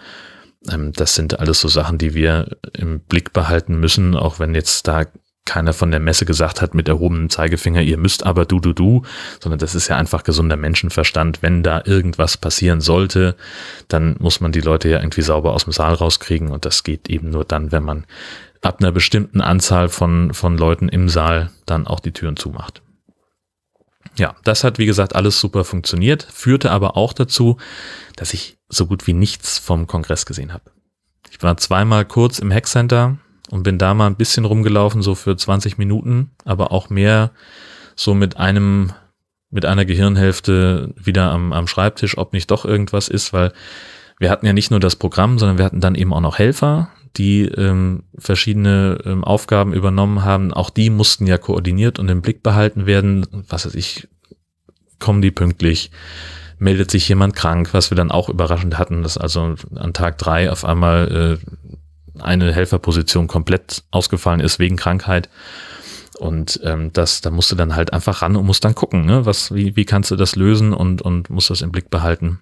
[0.71, 4.89] Ähm, das sind alles so Sachen, die wir im Blick behalten müssen, auch wenn jetzt
[4.89, 5.05] da
[5.47, 9.03] keiner von der Messe gesagt hat mit erhobenem Zeigefinger, ihr müsst aber du, du, du,
[9.41, 11.41] sondern das ist ja einfach gesunder Menschenverstand.
[11.41, 13.37] Wenn da irgendwas passieren sollte,
[13.89, 17.09] dann muss man die Leute ja irgendwie sauber aus dem Saal rauskriegen und das geht
[17.09, 18.05] eben nur dann, wenn man
[18.61, 22.83] ab einer bestimmten Anzahl von, von Leuten im Saal dann auch die Türen zumacht.
[24.17, 27.59] Ja, das hat wie gesagt alles super funktioniert, führte aber auch dazu,
[28.17, 30.71] dass ich so gut wie nichts vom Kongress gesehen habe.
[31.31, 33.19] Ich war zweimal kurz im Hackcenter
[33.51, 37.31] und bin da mal ein bisschen rumgelaufen, so für 20 Minuten, aber auch mehr
[37.95, 38.93] so mit einem,
[39.51, 43.53] mit einer Gehirnhälfte wieder am, am Schreibtisch, ob nicht doch irgendwas ist, weil
[44.19, 46.91] wir hatten ja nicht nur das Programm, sondern wir hatten dann eben auch noch Helfer,
[47.17, 50.53] die ähm, verschiedene ähm, Aufgaben übernommen haben.
[50.53, 53.27] Auch die mussten ja koordiniert und im Blick behalten werden.
[53.49, 54.09] Was weiß ich,
[54.99, 55.91] kommen die pünktlich?
[56.59, 60.51] Meldet sich jemand krank, was wir dann auch überraschend hatten, dass also an Tag drei
[60.51, 65.29] auf einmal äh, eine Helferposition komplett ausgefallen ist wegen Krankheit.
[66.19, 69.27] Und ähm, das, da musst du dann halt einfach ran und musst dann gucken, ne,
[69.27, 72.41] was, wie, wie kannst du das lösen und, und musst das im Blick behalten.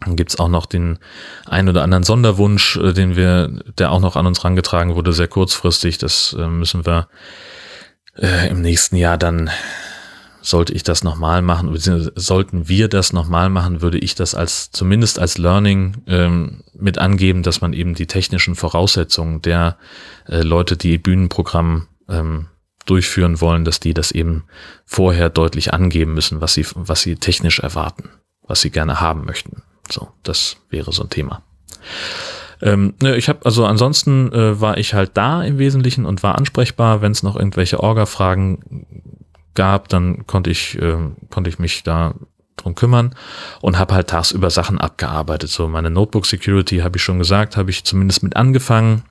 [0.00, 0.98] Dann gibt's auch noch den
[1.46, 5.28] ein oder anderen Sonderwunsch, äh, den wir, der auch noch an uns rangetragen wurde, sehr
[5.28, 5.98] kurzfristig.
[5.98, 7.08] Das äh, müssen wir
[8.16, 9.50] äh, im nächsten Jahr dann
[10.42, 11.70] sollte ich das nochmal machen,
[12.14, 17.42] sollten wir das nochmal machen, würde ich das als zumindest als Learning ähm, mit angeben,
[17.42, 19.76] dass man eben die technischen Voraussetzungen der
[20.26, 22.46] äh, Leute, die Bühnenprogramm ähm,
[22.86, 24.44] durchführen wollen, dass die das eben
[24.84, 28.08] vorher deutlich angeben müssen, was sie, was sie technisch erwarten,
[28.46, 29.62] was sie gerne haben möchten.
[29.90, 31.42] So, das wäre so ein Thema.
[32.62, 36.36] Ähm, ne, ich habe also ansonsten äh, war ich halt da im Wesentlichen und war
[36.36, 39.16] ansprechbar, wenn es noch irgendwelche Orga-Fragen
[39.54, 40.96] gab, dann konnte ich, äh,
[41.30, 42.14] konnte ich mich da
[42.56, 43.14] drum kümmern
[43.60, 45.50] und habe halt tagsüber Sachen abgearbeitet.
[45.50, 49.04] So meine Notebook Security habe ich schon gesagt, habe ich zumindest mit angefangen,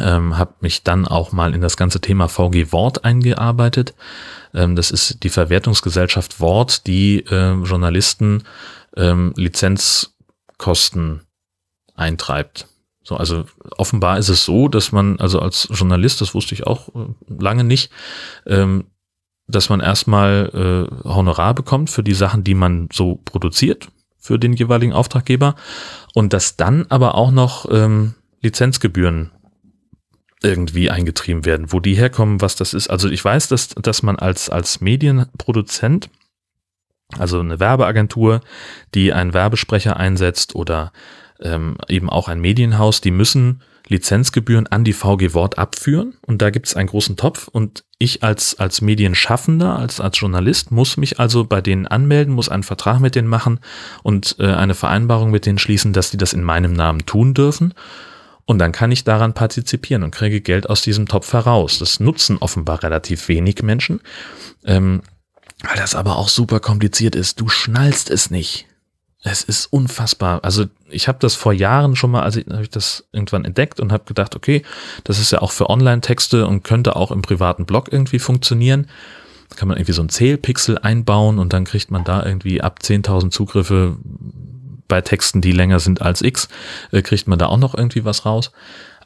[0.00, 3.94] ähm, habe mich dann auch mal in das ganze Thema VG Wort eingearbeitet.
[4.54, 8.44] Ähm, das ist die Verwertungsgesellschaft Wort, die äh, Journalisten
[8.96, 11.22] ähm, Lizenzkosten
[11.94, 12.68] eintreibt.
[13.04, 13.44] So, also
[13.76, 17.64] offenbar ist es so, dass man, also als Journalist, das wusste ich auch äh, lange
[17.64, 17.90] nicht,
[18.46, 18.84] ähm,
[19.54, 23.88] dass man erstmal äh, Honorar bekommt für die Sachen, die man so produziert
[24.18, 25.56] für den jeweiligen Auftraggeber
[26.14, 29.30] und dass dann aber auch noch ähm, Lizenzgebühren
[30.42, 32.88] irgendwie eingetrieben werden, wo die herkommen, was das ist.
[32.88, 36.10] Also ich weiß, dass, dass man als, als Medienproduzent,
[37.18, 38.40] also eine Werbeagentur,
[38.94, 40.92] die einen Werbesprecher einsetzt oder
[41.40, 46.50] ähm, eben auch ein Medienhaus, die müssen Lizenzgebühren an die VG Wort abführen und da
[46.50, 51.20] gibt es einen großen Topf und ich als, als Medienschaffender, als, als Journalist muss mich
[51.20, 53.60] also bei denen anmelden, muss einen Vertrag mit denen machen
[54.02, 57.74] und äh, eine Vereinbarung mit denen schließen, dass die das in meinem Namen tun dürfen.
[58.44, 61.78] Und dann kann ich daran partizipieren und kriege Geld aus diesem Topf heraus.
[61.78, 64.00] Das nutzen offenbar relativ wenig Menschen,
[64.64, 65.02] ähm,
[65.62, 67.40] weil das aber auch super kompliziert ist.
[67.40, 68.66] Du schnallst es nicht.
[69.22, 70.42] Es ist unfassbar.
[70.42, 73.92] Also ich habe das vor Jahren schon mal, also habe ich das irgendwann entdeckt und
[73.92, 74.62] habe gedacht, okay,
[75.04, 78.88] das ist ja auch für Online-Texte und könnte auch im privaten Blog irgendwie funktionieren.
[79.48, 82.80] Da kann man irgendwie so ein Zählpixel einbauen und dann kriegt man da irgendwie ab
[82.82, 83.96] 10.000 Zugriffe
[84.88, 86.48] bei Texten, die länger sind als X,
[86.90, 88.52] äh, kriegt man da auch noch irgendwie was raus.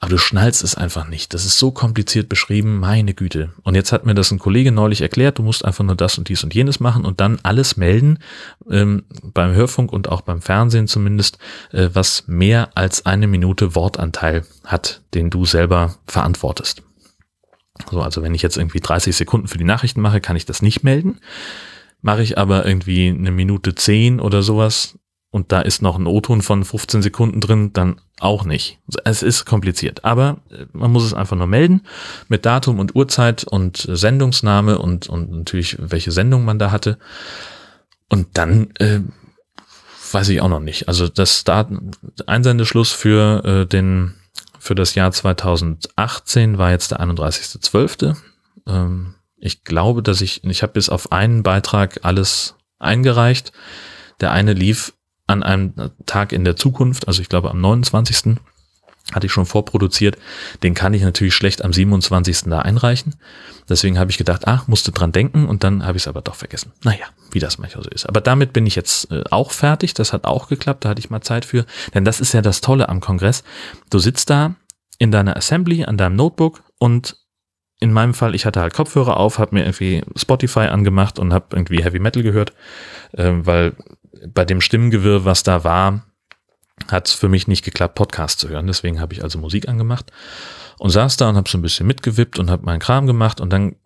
[0.00, 1.32] Aber du schnallst es einfach nicht.
[1.32, 3.52] Das ist so kompliziert beschrieben, meine Güte.
[3.62, 6.28] Und jetzt hat mir das ein Kollege neulich erklärt, du musst einfach nur das und
[6.28, 8.18] dies und jenes machen und dann alles melden,
[8.70, 11.38] ähm, beim Hörfunk und auch beim Fernsehen zumindest,
[11.72, 16.82] äh, was mehr als eine Minute Wortanteil hat, den du selber verantwortest.
[17.90, 20.62] So, also wenn ich jetzt irgendwie 30 Sekunden für die Nachrichten mache, kann ich das
[20.62, 21.20] nicht melden.
[22.02, 24.98] Mache ich aber irgendwie eine Minute 10 oder sowas,
[25.36, 28.78] und da ist noch ein O-Ton von 15 Sekunden drin, dann auch nicht.
[29.04, 31.82] Es ist kompliziert, aber äh, man muss es einfach nur melden
[32.28, 36.96] mit Datum und Uhrzeit und Sendungsname und, und natürlich welche Sendung man da hatte.
[38.08, 39.00] Und dann äh,
[40.10, 40.88] weiß ich auch noch nicht.
[40.88, 41.70] Also das Start
[42.26, 44.14] Einsendeschluss für äh, den
[44.58, 48.16] für das Jahr 2018 war jetzt der 31.12.
[48.66, 53.52] Ähm, ich glaube, dass ich ich habe bis auf einen Beitrag alles eingereicht.
[54.22, 54.94] Der eine lief
[55.26, 55.74] an einem
[56.06, 58.36] Tag in der Zukunft, also ich glaube am 29.
[59.12, 60.18] hatte ich schon vorproduziert,
[60.62, 62.44] den kann ich natürlich schlecht am 27.
[62.44, 63.14] da einreichen.
[63.68, 66.34] Deswegen habe ich gedacht, ach, musste dran denken und dann habe ich es aber doch
[66.34, 66.72] vergessen.
[66.82, 68.08] Naja, wie das manchmal so ist.
[68.08, 69.94] Aber damit bin ich jetzt äh, auch fertig.
[69.94, 71.66] Das hat auch geklappt, da hatte ich mal Zeit für.
[71.94, 73.44] Denn das ist ja das Tolle am Kongress.
[73.90, 74.56] Du sitzt da
[74.98, 77.16] in deiner Assembly, an deinem Notebook und
[77.78, 81.46] in meinem Fall, ich hatte halt Kopfhörer auf, habe mir irgendwie Spotify angemacht und habe
[81.52, 82.52] irgendwie Heavy Metal gehört,
[83.12, 83.74] äh, weil
[84.32, 86.06] bei dem Stimmengewirr, was da war,
[86.88, 88.66] hat es für mich nicht geklappt, Podcast zu hören.
[88.66, 90.12] Deswegen habe ich also Musik angemacht
[90.78, 93.52] und saß da und habe so ein bisschen mitgewippt und habe meinen Kram gemacht und
[93.52, 93.76] dann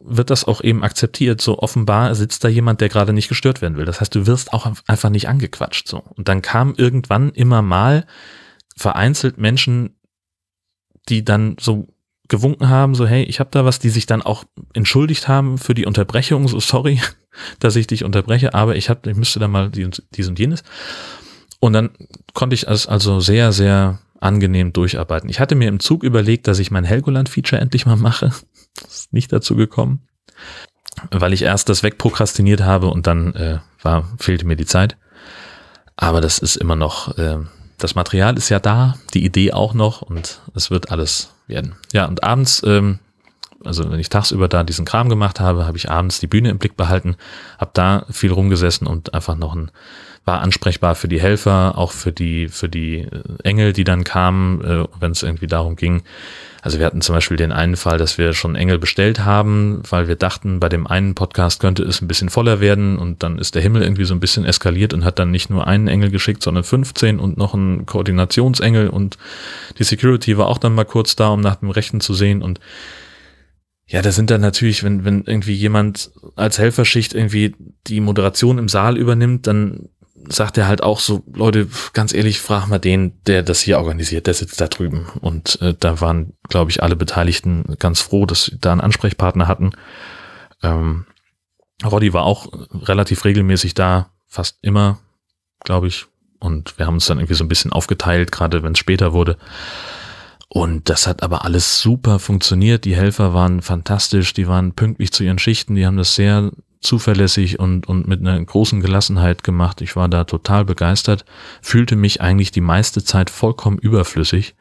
[0.00, 1.40] wird das auch eben akzeptiert.
[1.40, 3.84] So offenbar sitzt da jemand, der gerade nicht gestört werden will.
[3.84, 5.88] Das heißt, du wirst auch einfach nicht angequatscht.
[5.88, 5.98] So.
[5.98, 8.06] Und dann kam irgendwann immer mal
[8.76, 9.96] vereinzelt Menschen,
[11.08, 11.88] die dann so
[12.28, 15.74] gewunken haben, so hey, ich habe da was, die sich dann auch entschuldigt haben für
[15.74, 17.00] die Unterbrechung, so sorry,
[17.58, 20.62] dass ich dich unterbreche, aber ich hab, ich müsste da mal dies und jenes.
[21.60, 21.90] Und dann
[22.34, 25.30] konnte ich es also sehr, sehr angenehm durcharbeiten.
[25.30, 28.32] Ich hatte mir im Zug überlegt, dass ich mein Helgoland-Feature endlich mal mache.
[28.86, 30.06] ist nicht dazu gekommen,
[31.10, 34.96] weil ich erst das wegprokrastiniert habe und dann äh, war, fehlte mir die Zeit.
[35.96, 37.38] Aber das ist immer noch, äh,
[37.78, 41.76] das Material ist ja da, die Idee auch noch und es wird alles werden.
[41.92, 42.98] Ja, und abends, ähm,
[43.64, 46.58] also wenn ich tagsüber da diesen Kram gemacht habe, habe ich abends die Bühne im
[46.58, 47.16] Blick behalten,
[47.58, 49.70] habe da viel rumgesessen und einfach noch ein
[50.28, 53.08] war ansprechbar für die Helfer, auch für die für die äh,
[53.42, 56.02] Engel, die dann kamen, äh, wenn es irgendwie darum ging,
[56.62, 60.08] also wir hatten zum Beispiel den einen Fall, dass wir schon Engel bestellt haben, weil
[60.08, 63.54] wir dachten, bei dem einen Podcast könnte es ein bisschen voller werden und dann ist
[63.54, 66.42] der Himmel irgendwie so ein bisschen eskaliert und hat dann nicht nur einen Engel geschickt,
[66.42, 69.16] sondern 15 und noch einen Koordinationsengel und
[69.78, 72.60] die Security war auch dann mal kurz da, um nach dem Rechten zu sehen und
[73.90, 77.54] ja, da sind dann natürlich, wenn, wenn irgendwie jemand als Helferschicht irgendwie
[77.86, 79.88] die Moderation im Saal übernimmt, dann
[80.30, 84.26] sagt er halt auch so, Leute, ganz ehrlich, frag mal den, der das hier organisiert,
[84.26, 85.06] der sitzt da drüben.
[85.20, 89.48] Und äh, da waren, glaube ich, alle Beteiligten ganz froh, dass sie da einen Ansprechpartner
[89.48, 89.72] hatten.
[90.62, 91.06] Ähm,
[91.84, 94.98] Roddy war auch relativ regelmäßig da, fast immer,
[95.64, 96.06] glaube ich.
[96.40, 99.38] Und wir haben uns dann irgendwie so ein bisschen aufgeteilt, gerade wenn es später wurde.
[100.48, 102.84] Und das hat aber alles super funktioniert.
[102.84, 107.58] Die Helfer waren fantastisch, die waren pünktlich zu ihren Schichten, die haben das sehr zuverlässig
[107.58, 109.80] und, und mit einer großen Gelassenheit gemacht.
[109.80, 111.24] Ich war da total begeistert,
[111.60, 114.54] fühlte mich eigentlich die meiste Zeit vollkommen überflüssig.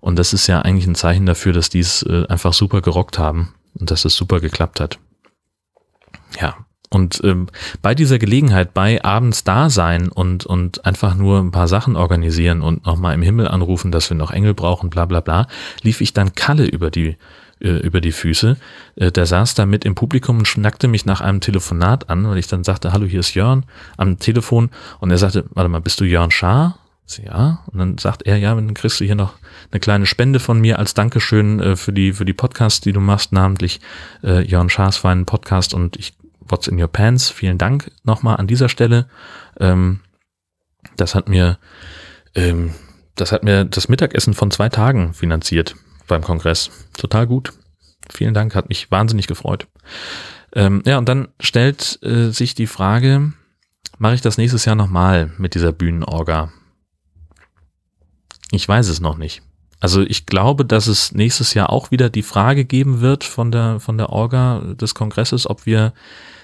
[0.00, 3.18] Und das ist ja eigentlich ein Zeichen dafür, dass die es äh, einfach super gerockt
[3.18, 4.98] haben und dass es super geklappt hat.
[6.40, 6.56] Ja,
[6.90, 7.48] und ähm,
[7.82, 12.62] bei dieser Gelegenheit, bei abends da sein und, und einfach nur ein paar Sachen organisieren
[12.62, 15.48] und nochmal im Himmel anrufen, dass wir noch Engel brauchen, bla bla bla,
[15.82, 17.16] lief ich dann Kalle über die,
[17.60, 18.56] äh, über die Füße.
[18.96, 22.38] Äh, der saß da mit im Publikum und schnackte mich nach einem Telefonat an, weil
[22.38, 23.64] ich dann sagte, hallo, hier ist Jörn
[23.96, 24.70] am Telefon.
[25.00, 26.78] Und er sagte, warte mal, bist du Jörn Schaar?
[27.24, 29.32] Ja, und dann sagt er, ja, dann kriegst du hier noch
[29.70, 33.00] eine kleine Spende von mir als Dankeschön äh, für die für die Podcasts, die du
[33.00, 33.80] machst, namentlich
[34.22, 36.12] äh, Jörn Schaas feinen Podcast und ich
[36.48, 37.30] What's in Your Pants.
[37.30, 39.06] Vielen Dank nochmal an dieser Stelle.
[39.60, 40.00] Ähm,
[40.96, 41.58] das hat mir,
[42.34, 42.74] ähm,
[43.14, 45.76] das hat mir das Mittagessen von zwei Tagen finanziert
[46.08, 46.70] beim Kongress.
[46.96, 47.52] Total gut.
[48.10, 49.68] Vielen Dank, hat mich wahnsinnig gefreut.
[50.54, 53.32] Ähm, ja, und dann stellt äh, sich die Frage,
[53.98, 56.50] mache ich das nächstes Jahr nochmal mit dieser Bühnenorga?
[58.50, 59.42] Ich weiß es noch nicht.
[59.80, 63.78] Also ich glaube, dass es nächstes Jahr auch wieder die Frage geben wird von der,
[63.78, 65.92] von der Orga des Kongresses, ob wir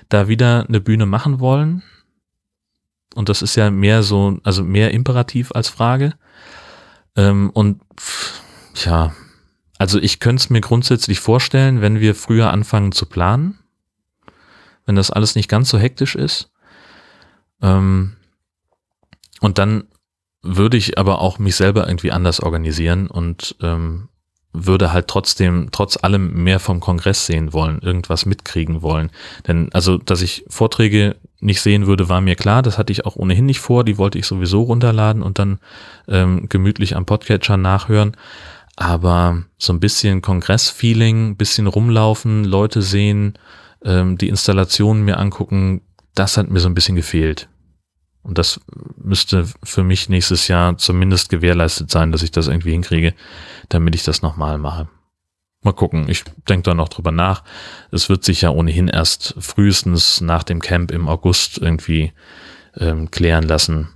[0.09, 1.83] da wieder eine Bühne machen wollen.
[3.14, 6.14] Und das ist ja mehr so, also mehr imperativ als Frage.
[7.16, 7.81] Ähm, und
[8.85, 9.14] ja,
[9.85, 13.59] also ich könnte es mir grundsätzlich vorstellen, wenn wir früher anfangen zu planen,
[14.87, 16.51] wenn das alles nicht ganz so hektisch ist.
[17.61, 18.16] Ähm,
[19.42, 19.85] und dann
[20.40, 24.09] würde ich aber auch mich selber irgendwie anders organisieren und ähm,
[24.55, 29.11] würde halt trotzdem, trotz allem mehr vom Kongress sehen wollen, irgendwas mitkriegen wollen.
[29.47, 32.62] Denn also, dass ich Vorträge nicht sehen würde, war mir klar.
[32.62, 33.85] Das hatte ich auch ohnehin nicht vor.
[33.85, 35.59] Die wollte ich sowieso runterladen und dann
[36.09, 38.16] ähm, gemütlich am Podcatcher nachhören.
[38.76, 43.38] Aber so ein bisschen Kongress-Feeling, bisschen rumlaufen, Leute sehen,
[43.84, 45.82] ähm, die Installationen mir angucken,
[46.14, 47.48] das hat mir so ein bisschen gefehlt.
[48.22, 48.60] Und das
[48.96, 53.14] müsste für mich nächstes Jahr zumindest gewährleistet sein, dass ich das irgendwie hinkriege,
[53.68, 54.88] damit ich das nochmal mache.
[55.62, 57.44] Mal gucken, ich denke da noch drüber nach.
[57.90, 62.12] Es wird sich ja ohnehin erst frühestens nach dem Camp im August irgendwie
[62.76, 63.88] ähm, klären lassen,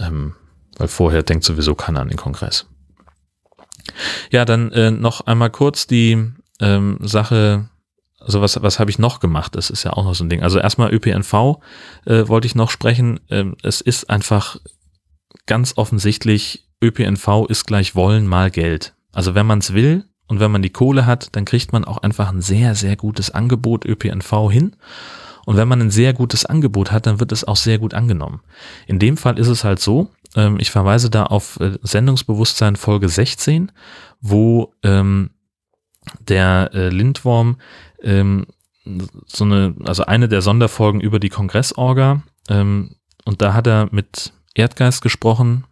[0.00, 0.34] ähm,
[0.76, 2.66] weil vorher denkt sowieso keiner an den Kongress.
[4.30, 7.68] Ja, dann äh, noch einmal kurz die ähm, Sache
[8.24, 9.54] also was, was habe ich noch gemacht?
[9.54, 10.42] Das ist ja auch noch so ein Ding.
[10.42, 11.60] Also erstmal ÖPNV
[12.06, 13.20] äh, wollte ich noch sprechen.
[13.28, 14.56] Ähm, es ist einfach
[15.46, 18.94] ganz offensichtlich, ÖPNV ist gleich Wollen mal Geld.
[19.12, 21.98] Also wenn man es will und wenn man die Kohle hat, dann kriegt man auch
[21.98, 24.76] einfach ein sehr, sehr gutes Angebot ÖPNV hin.
[25.46, 28.40] Und wenn man ein sehr gutes Angebot hat, dann wird es auch sehr gut angenommen.
[28.86, 33.08] In dem Fall ist es halt so, ähm, ich verweise da auf äh, Sendungsbewusstsein Folge
[33.08, 33.72] 16,
[34.20, 35.30] wo ähm,
[36.20, 37.56] der äh, Lindworm
[38.02, 38.46] ähm,
[39.26, 42.22] so eine, also eine der Sonderfolgen über die Kongressorga.
[42.48, 45.64] Ähm, und da hat er mit Erdgeist gesprochen.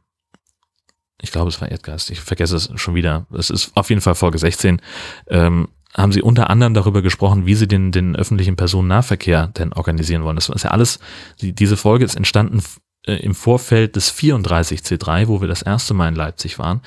[1.20, 2.10] Ich glaube, es war Erdgeist.
[2.10, 3.26] Ich vergesse es schon wieder.
[3.32, 4.80] Es ist auf jeden Fall Folge 16.
[5.28, 10.24] Ähm, haben sie unter anderem darüber gesprochen, wie sie den, den öffentlichen Personennahverkehr denn organisieren
[10.24, 10.36] wollen.
[10.36, 11.00] Das ist ja alles,
[11.42, 12.62] die, diese Folge ist entstanden
[13.06, 16.80] äh, im Vorfeld des 34C3, wo wir das erste Mal in Leipzig waren.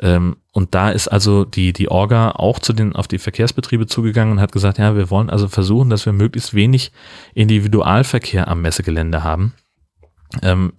[0.00, 4.32] Ähm, und da ist also die, die Orga auch zu den, auf die Verkehrsbetriebe zugegangen
[4.32, 6.92] und hat gesagt, ja, wir wollen also versuchen, dass wir möglichst wenig
[7.34, 9.54] Individualverkehr am Messegelände haben.
[10.42, 10.72] Ähm,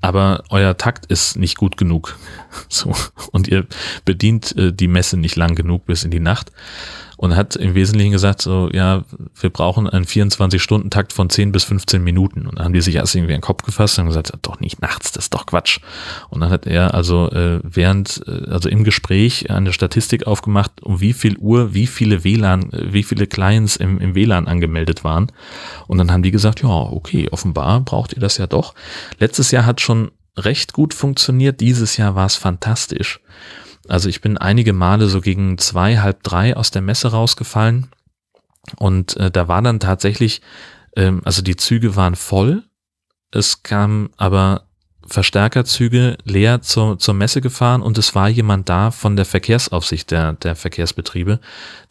[0.00, 2.16] aber euer Takt ist nicht gut genug.
[2.70, 2.94] So.
[3.32, 3.66] Und ihr
[4.04, 6.52] bedient äh, die Messe nicht lang genug bis in die Nacht
[7.18, 9.02] und hat im Wesentlichen gesagt, so, ja,
[9.40, 12.46] wir brauchen einen 24-Stunden-Takt von 10 bis 15 Minuten.
[12.46, 14.80] Und dann haben die sich erst irgendwie in den Kopf gefasst und gesagt, doch nicht
[14.80, 15.80] nachts, das ist doch Quatsch.
[16.30, 21.00] Und dann hat er also äh, während, äh, also im Gespräch eine Statistik aufgemacht, um
[21.00, 25.32] wie viel Uhr, wie viele WLAN, äh, wie viele Clients im, im WLAN angemeldet waren.
[25.88, 28.74] Und dann haben die gesagt, ja, okay, offenbar braucht ihr das ja doch.
[29.18, 33.18] Letztes Jahr hat schon recht gut funktioniert, dieses Jahr war es fantastisch.
[33.88, 37.88] Also ich bin einige Male so gegen zwei, halb drei aus der Messe rausgefallen.
[38.76, 40.42] Und äh, da war dann tatsächlich,
[40.96, 42.64] ähm, also die Züge waren voll,
[43.30, 44.68] es kam aber
[45.06, 50.34] Verstärkerzüge leer zur, zur Messe gefahren und es war jemand da von der Verkehrsaufsicht der,
[50.34, 51.40] der Verkehrsbetriebe,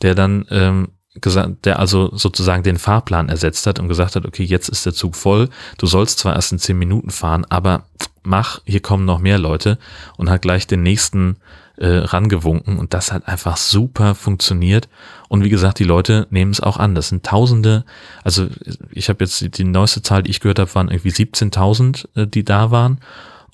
[0.01, 0.89] der dann ähm,
[1.21, 4.93] gesagt, der also sozusagen den Fahrplan ersetzt hat und gesagt hat, okay, jetzt ist der
[4.93, 7.86] Zug voll, du sollst zwar erst in zehn Minuten fahren, aber
[8.24, 9.78] mach, hier kommen noch mehr Leute
[10.18, 11.38] und hat gleich den nächsten
[11.78, 14.89] äh, rangewunken und das hat einfach super funktioniert.
[15.30, 16.95] Und wie gesagt, die Leute nehmen es auch an.
[16.95, 17.86] Das sind Tausende,
[18.24, 18.47] also
[18.91, 22.28] ich habe jetzt die, die, neueste Zahl, die ich gehört habe, waren irgendwie 17.000, äh,
[22.28, 22.99] die da waren.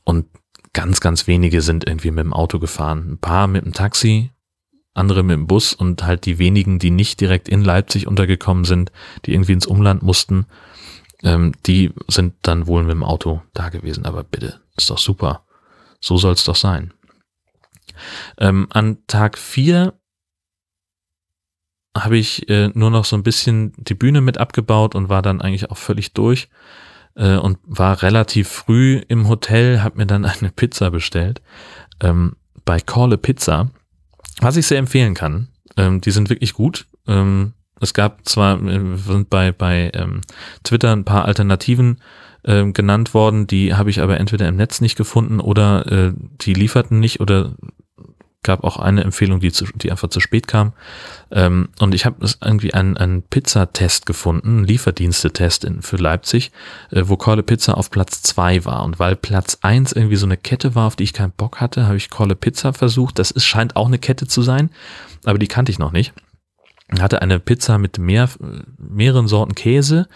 [0.03, 0.26] Und
[0.74, 3.11] ganz, ganz wenige sind irgendwie mit dem Auto gefahren.
[3.11, 4.32] Ein paar mit dem Taxi,
[4.94, 8.91] andere mit dem Bus und halt die wenigen, die nicht direkt in Leipzig untergekommen sind,
[9.26, 10.46] die irgendwie ins Umland mussten,
[11.24, 14.06] ähm, die sind dann wohl mit dem Auto da gewesen.
[14.06, 15.46] Aber bitte, ist doch super.
[16.00, 16.94] So soll es doch sein.
[18.38, 19.94] Ähm, an Tag vier
[21.96, 25.41] habe ich äh, nur noch so ein bisschen die Bühne mit abgebaut und war dann
[25.41, 26.50] eigentlich auch völlig durch
[27.16, 31.41] äh, und war relativ früh im Hotel, habe mir dann eine Pizza bestellt
[32.02, 32.36] ähm,
[32.66, 33.70] bei Call a Pizza,
[34.44, 35.48] was ich sehr empfehlen kann.
[35.78, 36.86] Ähm, die sind wirklich gut.
[37.08, 40.22] Ähm, es gab zwar äh, sind bei bei ähm,
[40.64, 42.00] Twitter ein paar Alternativen
[42.44, 46.54] äh, genannt worden, die habe ich aber entweder im Netz nicht gefunden oder äh, die
[46.54, 47.56] lieferten nicht oder
[48.44, 50.74] gab auch eine Empfehlung, die, zu, die einfach zu spät kam.
[51.32, 56.52] Ähm, und ich habe irgendwie einen, einen Pizzatest gefunden, einen Lieferdienstetest in, für Leipzig,
[56.91, 58.84] äh, wo Call Pizza auf Platz zwei war.
[58.84, 61.86] Und weil Platz eins irgendwie so eine Kette war, auf die ich keinen Bock hatte,
[61.86, 63.18] habe ich Call Pizza versucht.
[63.20, 64.70] Das ist, scheint auch eine Kette zu sein,
[65.26, 66.14] aber die kannte ich noch nicht.
[67.00, 68.30] Hatte eine Pizza mit mehr,
[68.78, 70.08] mehreren Sorten Käse,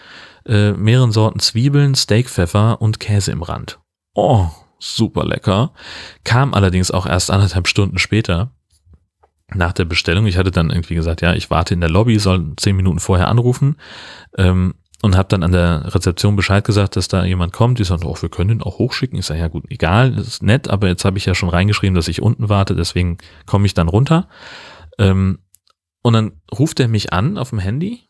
[0.46, 3.80] äh, mehreren Sorten Zwiebeln, Steakpfeffer und Käse im Rand.
[4.14, 4.48] Oh,
[4.78, 5.72] super lecker.
[6.24, 8.52] Kam allerdings auch erst anderthalb Stunden später
[9.54, 10.26] nach der Bestellung.
[10.26, 13.28] Ich hatte dann irgendwie gesagt, ja, ich warte in der Lobby, soll zehn Minuten vorher
[13.28, 13.76] anrufen
[14.36, 17.78] ähm, und habe dann an der Rezeption Bescheid gesagt, dass da jemand kommt.
[17.78, 19.18] Die sagt, oh, wir können ihn auch hochschicken.
[19.18, 22.08] Ich sage, ja gut, egal, ist nett, aber jetzt habe ich ja schon reingeschrieben, dass
[22.08, 24.28] ich unten warte, deswegen komme ich dann runter.
[24.98, 25.38] Ähm,
[26.02, 28.00] und dann ruft er mich an auf dem Handy.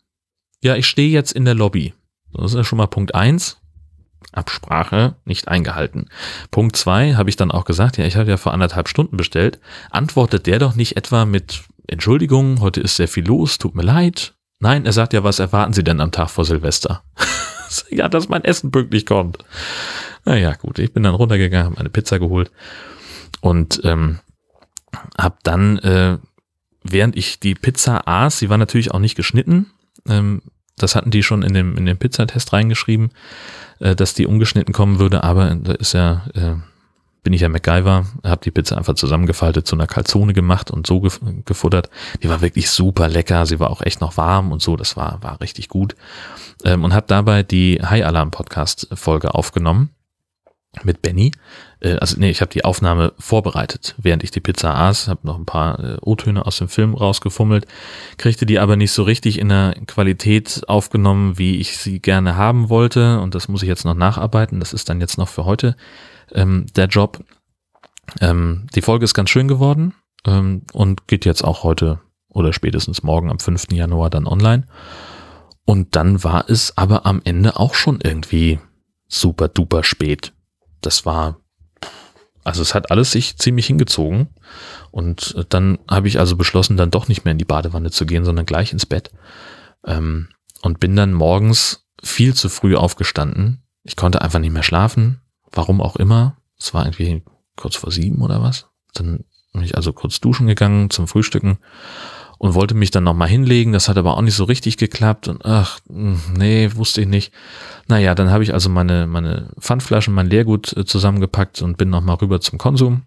[0.63, 1.95] Ja, ich stehe jetzt in der Lobby.
[2.33, 3.61] Das ist ja schon mal Punkt eins.
[4.33, 6.09] Absprache nicht eingehalten.
[6.51, 9.59] Punkt zwei habe ich dann auch gesagt, ja, ich habe ja vor anderthalb Stunden bestellt.
[9.91, 14.35] Antwortet der doch nicht etwa mit Entschuldigung, heute ist sehr viel los, tut mir leid.
[14.61, 17.03] Nein, er sagt ja, was erwarten Sie denn am Tag vor Silvester?
[17.91, 19.39] ja, dass mein Essen pünktlich kommt.
[20.25, 22.51] Naja, gut, ich bin dann runtergegangen, habe meine Pizza geholt
[23.41, 24.19] und ähm,
[25.17, 26.19] habe dann, äh,
[26.83, 29.71] während ich die Pizza aß, sie war natürlich auch nicht geschnitten,
[30.07, 30.43] ähm,
[30.77, 33.11] das hatten die schon in dem, in dem Pizzatest reingeschrieben,
[33.81, 36.55] äh, dass die umgeschnitten kommen würde, aber da ist ja, äh,
[37.23, 41.01] bin ich ja MacGyver, habe die Pizza einfach zusammengefaltet zu einer Calzone gemacht und so
[41.01, 41.91] gef gefuttert.
[42.23, 45.23] Die war wirklich super lecker, sie war auch echt noch warm und so, das war,
[45.23, 45.97] war richtig gut.
[46.65, 49.91] Ähm, und habe dabei die High Alarm Podcast Folge aufgenommen
[50.83, 51.33] mit Benny.
[51.81, 55.39] Äh, also nee, ich habe die Aufnahme vorbereitet, während ich die Pizza aß, habe noch
[55.39, 57.67] ein paar äh, O-Töne aus dem Film rausgefummelt,
[58.17, 62.69] kriegte die aber nicht so richtig in der Qualität aufgenommen, wie ich sie gerne haben
[62.69, 65.77] wollte und das muss ich jetzt noch nacharbeiten, das ist dann jetzt noch für heute
[66.33, 67.25] ähm, der Job.
[68.21, 69.95] Ähm, die Folge ist ganz schön geworden
[70.27, 73.73] ähm, und geht jetzt auch heute oder spätestens morgen am 5.
[73.73, 74.67] Januar dann online.
[75.65, 78.59] Und dann war es aber am Ende auch schon irgendwie
[79.09, 80.33] super duper spät
[80.81, 81.41] das war,
[82.45, 84.29] also es hat alles sich ziemlich hingezogen.
[84.91, 88.25] Und dann habe ich also beschlossen, dann doch nicht mehr in die Badewanne zu gehen,
[88.25, 89.11] sondern gleich ins Bett.
[89.85, 90.29] Ähm,
[90.63, 93.63] und bin dann morgens viel zu früh aufgestanden.
[93.83, 95.21] Ich konnte einfach nicht mehr schlafen.
[95.53, 96.37] Warum auch immer.
[96.59, 97.23] Es war irgendwie
[97.57, 98.67] kurz vor sieben oder was.
[98.95, 101.59] Dann bin ich also kurz duschen gegangen zum Frühstücken
[102.39, 103.73] und wollte mich dann nochmal hinlegen.
[103.73, 107.33] Das hat aber auch nicht so richtig geklappt und ach, nee, wusste ich nicht.
[107.89, 112.17] Naja, dann habe ich also meine, meine Pfandflaschen, mein Leergut äh, zusammengepackt und bin nochmal
[112.17, 113.03] rüber zum Konsum,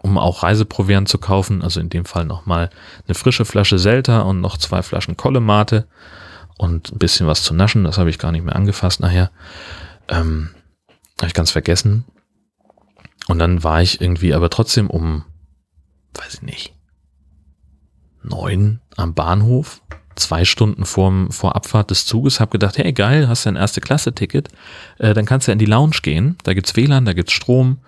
[0.00, 1.62] um auch Reiseproviant zu kaufen.
[1.62, 2.70] Also in dem Fall nochmal
[3.06, 5.86] eine frische Flasche Selta und noch zwei Flaschen Kollemate
[6.58, 7.84] und ein bisschen was zu naschen.
[7.84, 9.30] Das habe ich gar nicht mehr angefasst nachher.
[10.08, 10.50] Ähm,
[11.18, 12.04] habe ich ganz vergessen.
[13.28, 15.24] Und dann war ich irgendwie aber trotzdem um,
[16.14, 16.74] weiß ich nicht,
[18.22, 19.82] neun am Bahnhof,
[20.16, 24.48] zwei Stunden vorm, vor Abfahrt des Zuges, habe gedacht, hey geil, hast du ein Erste-Klasse-Ticket,
[24.98, 27.78] äh, dann kannst du in die Lounge gehen, da gibt's WLAN, da gibt's Strom,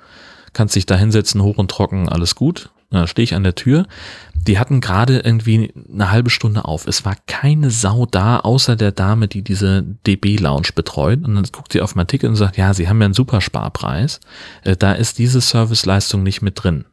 [0.52, 2.70] kannst dich da hinsetzen, hoch und trocken, alles gut.
[2.92, 3.86] Da stehe ich an der Tür.
[4.34, 6.86] Die hatten gerade irgendwie eine halbe Stunde auf.
[6.86, 11.24] Es war keine Sau da, außer der Dame, die diese DB-Lounge betreut.
[11.24, 14.20] Und dann guckt sie auf mein Ticket und sagt, ja, sie haben ja einen Supersparpreis.
[14.62, 16.84] Äh, da ist diese Serviceleistung nicht mit drin.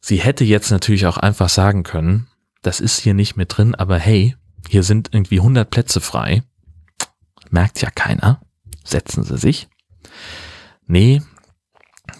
[0.00, 2.28] Sie hätte jetzt natürlich auch einfach sagen können,
[2.62, 4.36] das ist hier nicht mit drin, aber hey,
[4.68, 6.42] hier sind irgendwie 100 Plätze frei.
[7.50, 8.40] Merkt ja keiner.
[8.84, 9.68] Setzen Sie sich.
[10.86, 11.22] Nee,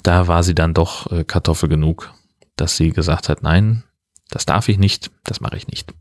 [0.03, 2.13] da war sie dann doch äh, Kartoffel genug,
[2.57, 3.85] dass sie gesagt hat, nein,
[4.31, 5.93] das darf ich nicht, das mache ich nicht.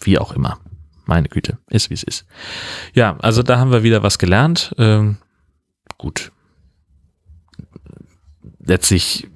[0.00, 0.58] Wie auch immer.
[1.06, 2.26] Meine Güte, ist wie es ist.
[2.94, 4.74] Ja, also da haben wir wieder was gelernt.
[4.78, 5.18] Ähm,
[5.98, 6.30] gut.
[8.58, 9.28] Letztlich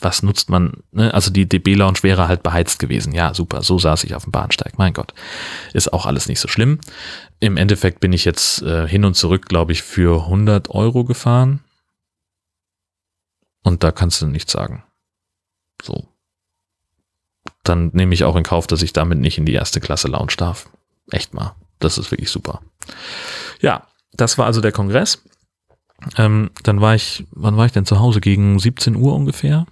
[0.00, 1.12] was nutzt man, ne?
[1.12, 3.12] also die DB-Lounge wäre halt beheizt gewesen.
[3.12, 4.78] Ja, super, so saß ich auf dem Bahnsteig.
[4.78, 5.14] Mein Gott,
[5.72, 6.78] ist auch alles nicht so schlimm.
[7.40, 11.60] Im Endeffekt bin ich jetzt äh, hin und zurück, glaube ich, für 100 Euro gefahren.
[13.62, 14.84] Und da kannst du nichts sagen.
[15.82, 16.08] So.
[17.62, 20.34] dann nehme ich auch in Kauf, dass ich damit nicht in die erste Klasse Lounge
[20.36, 20.68] darf.
[21.10, 21.54] Echt mal.
[21.78, 22.62] Das ist wirklich super.
[23.60, 25.22] Ja, das war also der Kongress.
[26.16, 28.20] Ähm, dann war ich, wann war ich denn zu Hause?
[28.20, 29.66] Gegen 17 Uhr ungefähr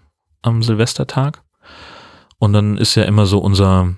[0.47, 1.42] am Silvestertag.
[2.38, 3.94] Und dann ist ja immer so unser,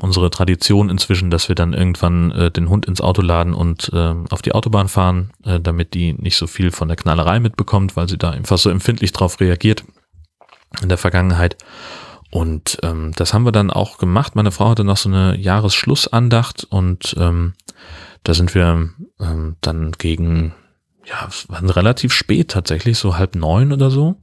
[0.00, 4.14] unsere Tradition inzwischen, dass wir dann irgendwann äh, den Hund ins Auto laden und äh,
[4.30, 8.08] auf die Autobahn fahren, äh, damit die nicht so viel von der Knallerei mitbekommt, weil
[8.08, 9.84] sie da einfach so empfindlich drauf reagiert
[10.82, 11.56] in der Vergangenheit.
[12.30, 14.36] Und ähm, das haben wir dann auch gemacht.
[14.36, 17.52] Meine Frau hatte noch so eine Jahresschlussandacht und ähm,
[18.24, 18.88] da sind wir
[19.20, 20.54] ähm, dann gegen,
[21.04, 24.16] ja, es war relativ spät tatsächlich, so halb neun oder so.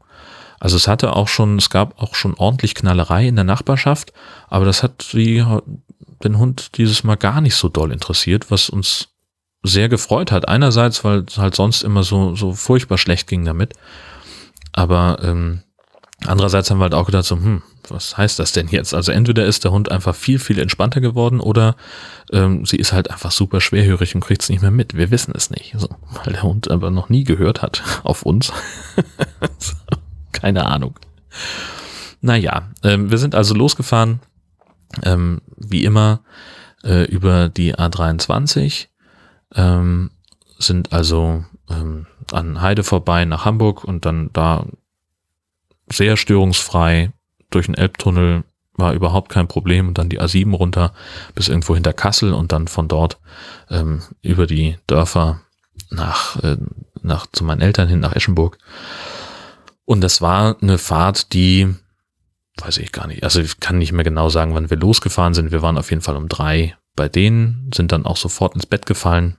[0.59, 4.13] Also es hatte auch schon, es gab auch schon ordentlich Knallerei in der Nachbarschaft,
[4.49, 5.45] aber das hat die,
[6.23, 9.09] den Hund dieses Mal gar nicht so doll interessiert, was uns
[9.63, 10.47] sehr gefreut hat.
[10.47, 13.73] Einerseits, weil es halt sonst immer so, so furchtbar schlecht ging damit.
[14.71, 15.63] Aber ähm,
[16.25, 18.93] andererseits haben wir halt auch gedacht, so, hm, was heißt das denn jetzt?
[18.93, 21.75] Also entweder ist der Hund einfach viel, viel entspannter geworden oder
[22.31, 24.95] ähm, sie ist halt einfach super schwerhörig und kriegt es nicht mehr mit.
[24.95, 25.89] Wir wissen es nicht, so,
[26.23, 28.51] weil der Hund aber noch nie gehört hat auf uns.
[30.31, 30.99] Keine Ahnung.
[32.21, 34.19] Naja, ähm, wir sind also losgefahren,
[35.03, 36.21] ähm, wie immer,
[36.83, 38.87] äh, über die A23,
[39.55, 40.11] ähm,
[40.57, 44.65] sind also ähm, an Heide vorbei nach Hamburg und dann da
[45.91, 47.11] sehr störungsfrei
[47.49, 48.43] durch den Elbtunnel
[48.75, 50.93] war überhaupt kein Problem und dann die A7 runter
[51.35, 53.19] bis irgendwo hinter Kassel und dann von dort
[53.69, 55.41] ähm, über die Dörfer
[55.89, 56.57] nach, äh,
[57.01, 58.57] nach zu meinen Eltern hin nach Eschenburg
[59.89, 61.73] und das war eine Fahrt, die,
[62.57, 65.51] weiß ich gar nicht, also ich kann nicht mehr genau sagen, wann wir losgefahren sind.
[65.51, 68.85] Wir waren auf jeden Fall um drei bei denen, sind dann auch sofort ins Bett
[68.85, 69.37] gefallen.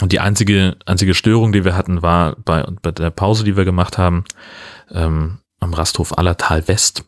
[0.00, 3.64] Und die einzige, einzige Störung, die wir hatten, war bei, bei der Pause, die wir
[3.64, 4.22] gemacht haben,
[4.92, 7.04] ähm, am Rasthof Allertal West.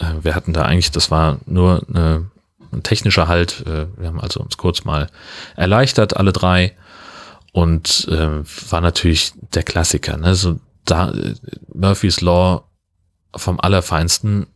[0.00, 2.28] Äh, wir hatten da eigentlich, das war nur eine,
[2.72, 3.64] ein technischer Halt.
[3.68, 5.06] Äh, wir haben also uns kurz mal
[5.54, 6.76] erleichtert, alle drei.
[7.52, 10.16] Und äh, war natürlich der Klassiker.
[10.16, 10.34] Ne?
[10.34, 10.58] So
[10.90, 11.12] da,
[11.72, 12.64] Murphy's Law
[13.34, 14.46] vom Allerfeinsten.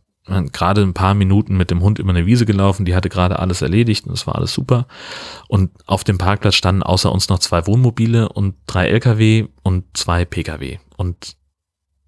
[0.51, 3.61] Gerade ein paar Minuten mit dem Hund über eine Wiese gelaufen, die hatte gerade alles
[3.61, 4.87] erledigt und es war alles super.
[5.47, 10.25] Und auf dem Parkplatz standen außer uns noch zwei Wohnmobile und drei LKW und zwei
[10.25, 10.79] PKW.
[10.97, 11.35] Und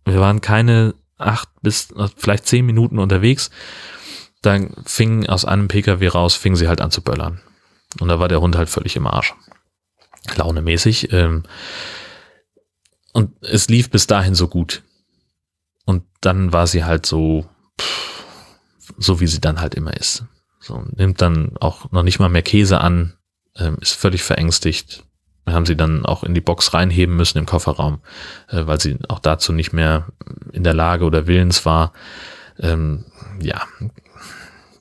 [0.03, 3.51] wir waren keine acht bis vielleicht zehn Minuten unterwegs.
[4.41, 7.41] Dann fing aus einem PKW raus, fing sie halt an zu böllern.
[7.99, 9.35] Und da war der Hund halt völlig im Arsch.
[10.35, 11.11] Launemäßig.
[11.13, 11.43] Ähm,
[13.17, 14.83] und es lief bis dahin so gut.
[15.85, 17.49] Und dann war sie halt so,
[18.99, 20.25] so wie sie dann halt immer ist.
[20.59, 23.17] So, nimmt dann auch noch nicht mal mehr Käse an,
[23.55, 25.03] ähm, ist völlig verängstigt.
[25.45, 28.01] Wir haben sie dann auch in die Box reinheben müssen im Kofferraum,
[28.49, 30.09] äh, weil sie auch dazu nicht mehr
[30.51, 31.93] in der Lage oder willens war.
[32.59, 33.05] Ähm,
[33.41, 33.63] ja,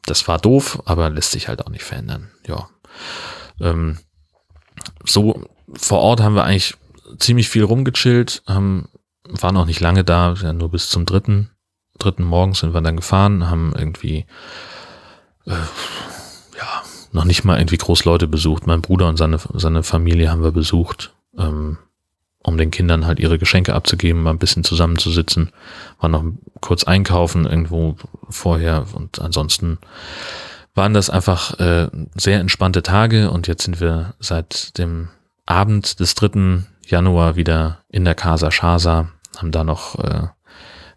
[0.04, 2.30] das war doof, aber lässt sich halt auch nicht verändern.
[2.46, 2.68] Ja.
[3.62, 3.96] Ähm,
[5.06, 6.76] so vor Ort haben wir eigentlich
[7.18, 8.88] ziemlich viel rumgechillt, haben,
[9.24, 11.50] waren noch nicht lange da, ja, nur bis zum dritten,
[11.98, 14.26] dritten morgens sind wir dann gefahren, haben irgendwie,
[15.46, 15.52] äh,
[16.56, 18.66] ja, noch nicht mal irgendwie groß Leute besucht.
[18.66, 21.78] Mein Bruder und seine, seine Familie haben wir besucht, ähm,
[22.42, 25.50] um den Kindern halt ihre Geschenke abzugeben, mal ein bisschen zusammenzusitzen,
[25.98, 26.24] war noch
[26.60, 27.96] kurz einkaufen irgendwo
[28.28, 29.78] vorher und ansonsten
[30.74, 35.08] waren das einfach äh, sehr entspannte Tage und jetzt sind wir seit dem
[35.46, 40.28] Abend des dritten Januar wieder in der Casa Shasa, haben da noch äh,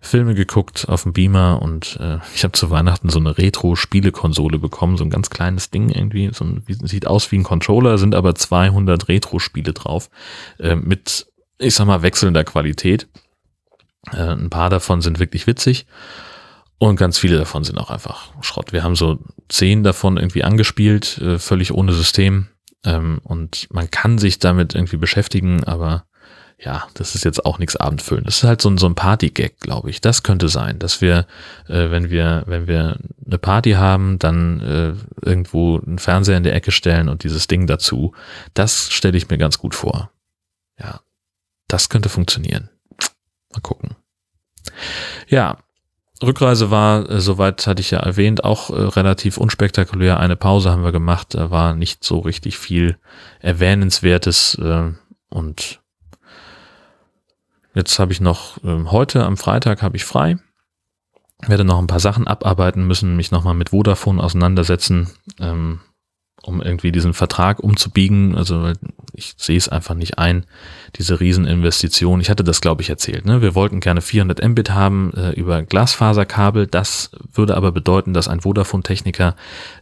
[0.01, 4.97] Filme geguckt auf dem Beamer und äh, ich habe zu Weihnachten so eine Retro-Spielekonsole bekommen,
[4.97, 8.35] so ein ganz kleines Ding irgendwie, so ein, sieht aus wie ein Controller, sind aber
[8.35, 10.09] 200 Retro-Spiele drauf
[10.59, 11.27] äh, mit,
[11.57, 13.07] ich sag mal, wechselnder Qualität.
[14.11, 15.85] Äh, ein paar davon sind wirklich witzig
[16.77, 18.71] und ganz viele davon sind auch einfach Schrott.
[18.71, 19.19] Wir haben so
[19.49, 22.47] zehn davon irgendwie angespielt, äh, völlig ohne System
[22.85, 26.05] ähm, und man kann sich damit irgendwie beschäftigen, aber
[26.61, 28.25] ja, das ist jetzt auch nichts Abendfüllen.
[28.25, 30.01] Das ist halt so ein, so ein Party-Gag, glaube ich.
[30.01, 31.25] Das könnte sein, dass wir,
[31.67, 34.93] äh, wenn wir, wenn wir eine Party haben, dann äh,
[35.25, 38.13] irgendwo einen Fernseher in der Ecke stellen und dieses Ding dazu.
[38.53, 40.11] Das stelle ich mir ganz gut vor.
[40.77, 40.99] Ja,
[41.69, 42.69] das könnte funktionieren.
[43.53, 43.95] Mal gucken.
[45.29, 45.59] Ja,
[46.21, 50.19] Rückreise war, äh, soweit hatte ich ja erwähnt, auch äh, relativ unspektakulär.
[50.19, 52.97] Eine Pause haben wir gemacht, da war nicht so richtig viel
[53.39, 54.91] Erwähnenswertes äh,
[55.29, 55.79] und
[57.73, 60.37] jetzt habe ich noch, äh, heute am Freitag habe ich frei,
[61.47, 65.09] werde noch ein paar Sachen abarbeiten müssen, mich nochmal mit Vodafone auseinandersetzen.
[65.39, 65.79] Ähm,
[66.49, 68.35] um irgendwie diesen Vertrag umzubiegen.
[68.35, 68.73] Also
[69.13, 70.45] ich sehe es einfach nicht ein,
[70.95, 72.19] diese Rieseninvestition.
[72.19, 73.25] Ich hatte das, glaube ich, erzählt.
[73.25, 73.41] Ne?
[73.41, 76.67] Wir wollten gerne 400 Mbit haben äh, über Glasfaserkabel.
[76.67, 79.35] Das würde aber bedeuten, dass ein Vodafone-Techniker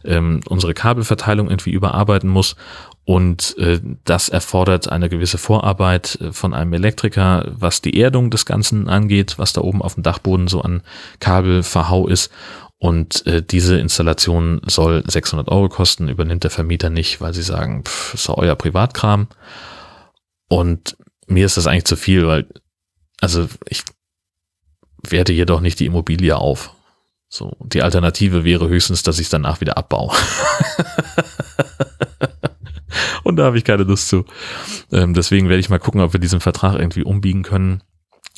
[0.04, 2.54] ähm, unsere Kabelverteilung irgendwie überarbeiten muss.
[3.04, 8.44] Und äh, das erfordert eine gewisse Vorarbeit äh, von einem Elektriker, was die Erdung des
[8.44, 10.82] Ganzen angeht, was da oben auf dem Dachboden so an
[11.18, 12.30] Kabelverhau ist.
[12.78, 17.84] Und äh, diese Installation soll 600 Euro kosten, übernimmt der Vermieter nicht, weil sie sagen,
[17.84, 19.26] pff, ist doch euer Privatkram.
[20.48, 22.46] Und mir ist das eigentlich zu viel, weil,
[23.20, 23.82] also ich
[25.02, 26.72] werte jedoch nicht die Immobilie auf.
[27.28, 30.14] So, die Alternative wäre höchstens, dass ich es danach wieder abbaue.
[33.24, 34.24] Und da habe ich keine Lust zu.
[34.92, 37.82] Ähm, deswegen werde ich mal gucken, ob wir diesen Vertrag irgendwie umbiegen können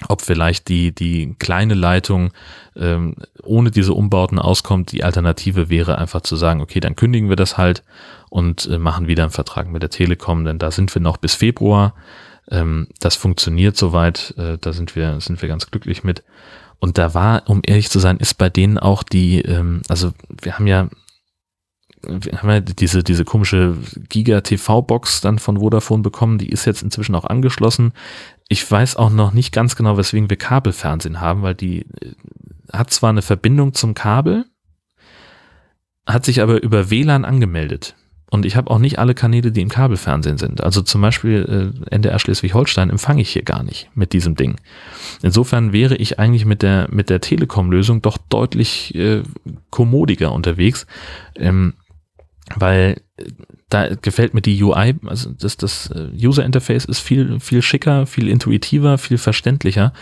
[0.08, 2.32] ob vielleicht die, die kleine Leitung
[2.76, 4.92] ähm, ohne diese Umbauten auskommt.
[4.92, 7.82] Die Alternative wäre einfach zu sagen, okay, dann kündigen wir das halt
[8.28, 11.34] und äh, machen wieder einen Vertrag mit der Telekom, denn da sind wir noch bis
[11.34, 11.94] Februar.
[12.50, 16.22] Ähm, das funktioniert soweit, äh, da sind wir, sind wir ganz glücklich mit.
[16.78, 20.54] Und da war, um ehrlich zu sein, ist bei denen auch die, ähm, also wir
[20.54, 20.88] haben ja
[22.02, 23.76] wir haben ja diese, diese komische
[24.08, 27.92] Giga-TV-Box dann von Vodafone bekommen, die ist jetzt inzwischen auch angeschlossen.
[28.52, 32.14] Ich weiß auch noch nicht ganz genau, weswegen wir Kabelfernsehen haben, weil die äh,
[32.72, 34.44] hat zwar eine Verbindung zum Kabel,
[36.04, 37.94] hat sich aber über WLAN angemeldet.
[38.28, 40.64] Und ich habe auch nicht alle Kanäle, die im Kabelfernsehen sind.
[40.64, 44.56] Also zum Beispiel äh, NDR Schleswig-Holstein empfange ich hier gar nicht mit diesem Ding.
[45.22, 49.22] Insofern wäre ich eigentlich mit der, mit der Telekom-Lösung doch deutlich äh,
[49.70, 50.88] kommodiger unterwegs.
[51.36, 51.74] Ähm,
[52.56, 53.00] weil
[53.68, 58.06] da gefällt mir die UI, also das, das äh, User Interface ist viel, viel schicker,
[58.06, 59.92] viel intuitiver, viel verständlicher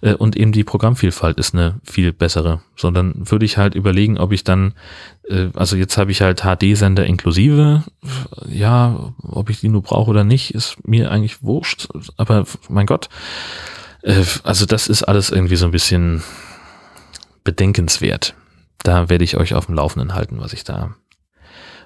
[0.00, 2.60] äh, und eben die Programmvielfalt ist eine viel bessere.
[2.76, 4.74] Sondern würde ich halt überlegen, ob ich dann,
[5.54, 7.82] also jetzt habe ich halt HD-Sender inklusive,
[8.48, 13.08] ja, ob ich die nur brauche oder nicht, ist mir eigentlich wurscht, aber mein Gott,
[14.44, 16.22] also das ist alles irgendwie so ein bisschen
[17.44, 18.34] bedenkenswert.
[18.82, 20.94] Da werde ich euch auf dem Laufenden halten, was ich da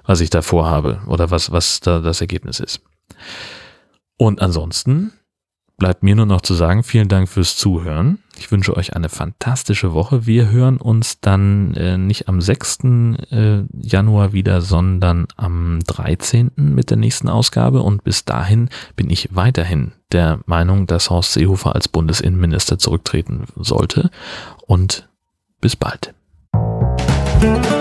[0.05, 2.81] was ich da vorhabe oder was, was da das Ergebnis ist.
[4.17, 5.13] Und ansonsten
[5.81, 8.19] bleibt mir nur noch zu sagen, vielen Dank fürs Zuhören.
[8.37, 10.27] Ich wünsche euch eine fantastische Woche.
[10.27, 12.79] Wir hören uns dann äh, nicht am 6.
[13.31, 16.51] Äh, Januar wieder, sondern am 13.
[16.55, 17.81] mit der nächsten Ausgabe.
[17.81, 24.11] Und bis dahin bin ich weiterhin der Meinung, dass Horst Seehofer als Bundesinnenminister zurücktreten sollte.
[24.67, 25.09] Und
[25.61, 26.13] bis bald.
[26.53, 27.80] Musik